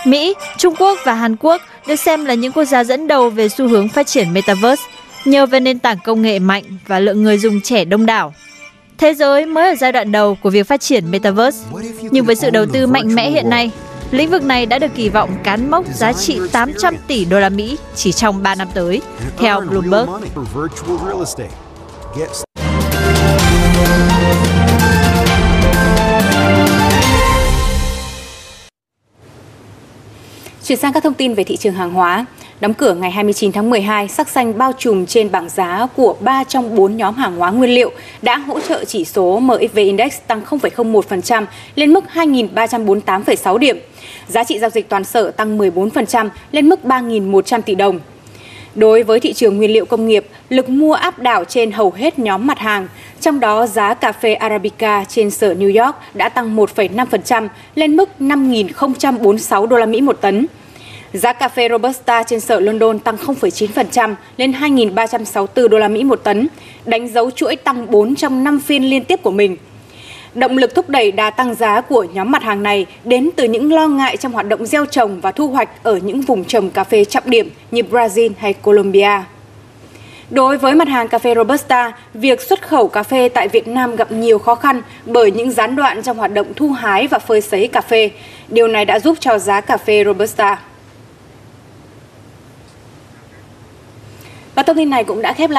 Mỹ, 0.06 0.34
Trung 0.58 0.74
Quốc 0.78 0.98
và 1.04 1.14
Hàn 1.14 1.36
Quốc 1.36 1.62
được 1.88 1.96
xem 1.96 2.24
là 2.24 2.34
những 2.34 2.52
quốc 2.52 2.64
gia 2.64 2.84
dẫn 2.84 3.08
đầu 3.08 3.30
về 3.30 3.48
xu 3.48 3.68
hướng 3.68 3.88
phát 3.88 4.06
triển 4.06 4.32
Metaverse 4.32 4.82
nhờ 5.24 5.46
về 5.46 5.60
nền 5.60 5.78
tảng 5.78 5.98
công 6.04 6.22
nghệ 6.22 6.38
mạnh 6.38 6.64
và 6.86 6.98
lượng 6.98 7.22
người 7.22 7.38
dùng 7.38 7.60
trẻ 7.60 7.84
đông 7.84 8.06
đảo. 8.06 8.34
Thế 8.98 9.14
giới 9.14 9.46
mới 9.46 9.68
ở 9.68 9.74
giai 9.74 9.92
đoạn 9.92 10.12
đầu 10.12 10.34
của 10.42 10.50
việc 10.50 10.66
phát 10.66 10.80
triển 10.80 11.10
Metaverse, 11.10 11.68
nhưng 12.10 12.24
với 12.24 12.34
sự 12.34 12.50
đầu 12.50 12.66
tư 12.66 12.86
mạnh 12.86 13.14
mẽ 13.14 13.30
hiện 13.30 13.50
nay, 13.50 13.70
lĩnh 14.12 14.30
vực 14.30 14.42
này 14.42 14.66
đã 14.66 14.78
được 14.78 14.94
kỳ 14.94 15.08
vọng 15.08 15.30
cán 15.44 15.70
mốc 15.70 15.86
giá 15.86 16.12
trị 16.12 16.40
800 16.52 16.96
tỷ 17.06 17.24
đô 17.24 17.40
la 17.40 17.48
Mỹ 17.48 17.78
chỉ 17.94 18.12
trong 18.12 18.42
3 18.42 18.54
năm 18.54 18.68
tới, 18.74 19.02
theo 19.38 19.60
Bloomberg. 19.60 20.08
Chuyển 30.64 30.78
sang 30.78 30.92
các 30.92 31.02
thông 31.02 31.14
tin 31.14 31.34
về 31.34 31.44
thị 31.44 31.56
trường 31.56 31.74
hàng 31.74 31.92
hóa. 31.92 32.26
Đóng 32.62 32.74
cửa 32.74 32.94
ngày 32.94 33.10
29 33.10 33.52
tháng 33.52 33.70
12, 33.70 34.08
sắc 34.08 34.28
xanh 34.28 34.58
bao 34.58 34.72
trùm 34.78 35.06
trên 35.06 35.30
bảng 35.30 35.48
giá 35.48 35.86
của 35.96 36.16
3 36.20 36.44
trong 36.44 36.76
4 36.76 36.96
nhóm 36.96 37.14
hàng 37.14 37.36
hóa 37.36 37.50
nguyên 37.50 37.74
liệu 37.74 37.90
đã 38.22 38.36
hỗ 38.36 38.60
trợ 38.60 38.84
chỉ 38.84 39.04
số 39.04 39.38
MXV 39.40 39.76
Index 39.76 40.18
tăng 40.26 40.40
0,01% 40.48 41.46
lên 41.74 41.92
mức 41.92 42.04
2.348,6 42.14 43.58
điểm. 43.58 43.78
Giá 44.28 44.44
trị 44.44 44.58
giao 44.58 44.70
dịch 44.70 44.88
toàn 44.88 45.04
sở 45.04 45.30
tăng 45.30 45.58
14% 45.58 46.28
lên 46.52 46.68
mức 46.68 46.80
3.100 46.84 47.62
tỷ 47.62 47.74
đồng. 47.74 48.00
Đối 48.74 49.02
với 49.02 49.20
thị 49.20 49.32
trường 49.32 49.56
nguyên 49.56 49.72
liệu 49.72 49.84
công 49.84 50.08
nghiệp, 50.08 50.26
lực 50.48 50.68
mua 50.68 50.92
áp 50.92 51.18
đảo 51.18 51.44
trên 51.44 51.72
hầu 51.72 51.90
hết 51.90 52.18
nhóm 52.18 52.46
mặt 52.46 52.58
hàng, 52.58 52.88
trong 53.20 53.40
đó 53.40 53.66
giá 53.66 53.94
cà 53.94 54.12
phê 54.12 54.34
Arabica 54.34 55.04
trên 55.08 55.30
sở 55.30 55.54
New 55.54 55.84
York 55.84 55.96
đã 56.14 56.28
tăng 56.28 56.56
1,5% 56.56 57.48
lên 57.74 57.96
mức 57.96 58.08
5.046 58.20 59.66
đô 59.66 59.76
la 59.76 59.86
Mỹ 59.86 60.00
một 60.00 60.20
tấn. 60.20 60.46
Giá 61.12 61.32
cà 61.32 61.48
phê 61.48 61.68
Robusta 61.68 62.22
trên 62.22 62.40
sở 62.40 62.60
London 62.60 62.98
tăng 62.98 63.16
0,9% 63.16 64.14
lên 64.36 64.52
2.364 64.52 65.68
đô 65.68 65.78
la 65.78 65.88
Mỹ 65.88 66.04
một 66.04 66.20
tấn, 66.24 66.48
đánh 66.84 67.08
dấu 67.08 67.30
chuỗi 67.30 67.56
tăng 67.56 67.90
4 67.90 68.14
trong 68.14 68.44
5 68.44 68.60
phiên 68.60 68.84
liên 68.90 69.04
tiếp 69.04 69.22
của 69.22 69.30
mình. 69.30 69.56
Động 70.34 70.58
lực 70.58 70.74
thúc 70.74 70.88
đẩy 70.88 71.12
đà 71.12 71.30
tăng 71.30 71.54
giá 71.54 71.80
của 71.80 72.06
nhóm 72.14 72.30
mặt 72.30 72.42
hàng 72.42 72.62
này 72.62 72.86
đến 73.04 73.30
từ 73.36 73.44
những 73.44 73.72
lo 73.72 73.88
ngại 73.88 74.16
trong 74.16 74.32
hoạt 74.32 74.48
động 74.48 74.66
gieo 74.66 74.86
trồng 74.86 75.20
và 75.20 75.32
thu 75.32 75.48
hoạch 75.48 75.68
ở 75.82 75.96
những 75.96 76.20
vùng 76.20 76.44
trồng 76.44 76.70
cà 76.70 76.84
phê 76.84 77.04
trọng 77.04 77.30
điểm 77.30 77.50
như 77.70 77.82
Brazil 77.82 78.30
hay 78.38 78.52
Colombia. 78.52 79.22
Đối 80.30 80.58
với 80.58 80.74
mặt 80.74 80.88
hàng 80.88 81.08
cà 81.08 81.18
phê 81.18 81.34
Robusta, 81.34 81.92
việc 82.14 82.40
xuất 82.40 82.68
khẩu 82.68 82.88
cà 82.88 83.02
phê 83.02 83.28
tại 83.28 83.48
Việt 83.48 83.68
Nam 83.68 83.96
gặp 83.96 84.12
nhiều 84.12 84.38
khó 84.38 84.54
khăn 84.54 84.82
bởi 85.06 85.30
những 85.30 85.50
gián 85.50 85.76
đoạn 85.76 86.02
trong 86.02 86.16
hoạt 86.16 86.32
động 86.34 86.46
thu 86.56 86.70
hái 86.70 87.06
và 87.06 87.18
phơi 87.18 87.40
sấy 87.40 87.68
cà 87.68 87.80
phê. 87.80 88.10
Điều 88.48 88.68
này 88.68 88.84
đã 88.84 89.00
giúp 89.00 89.16
cho 89.20 89.38
giá 89.38 89.60
cà 89.60 89.76
phê 89.76 90.04
Robusta. 90.04 90.58
Và 94.54 94.62
thông 94.62 94.76
tin 94.76 94.90
này 94.90 95.04
cũng 95.04 95.22
đã 95.22 95.32
khép 95.32 95.50
lại 95.50 95.50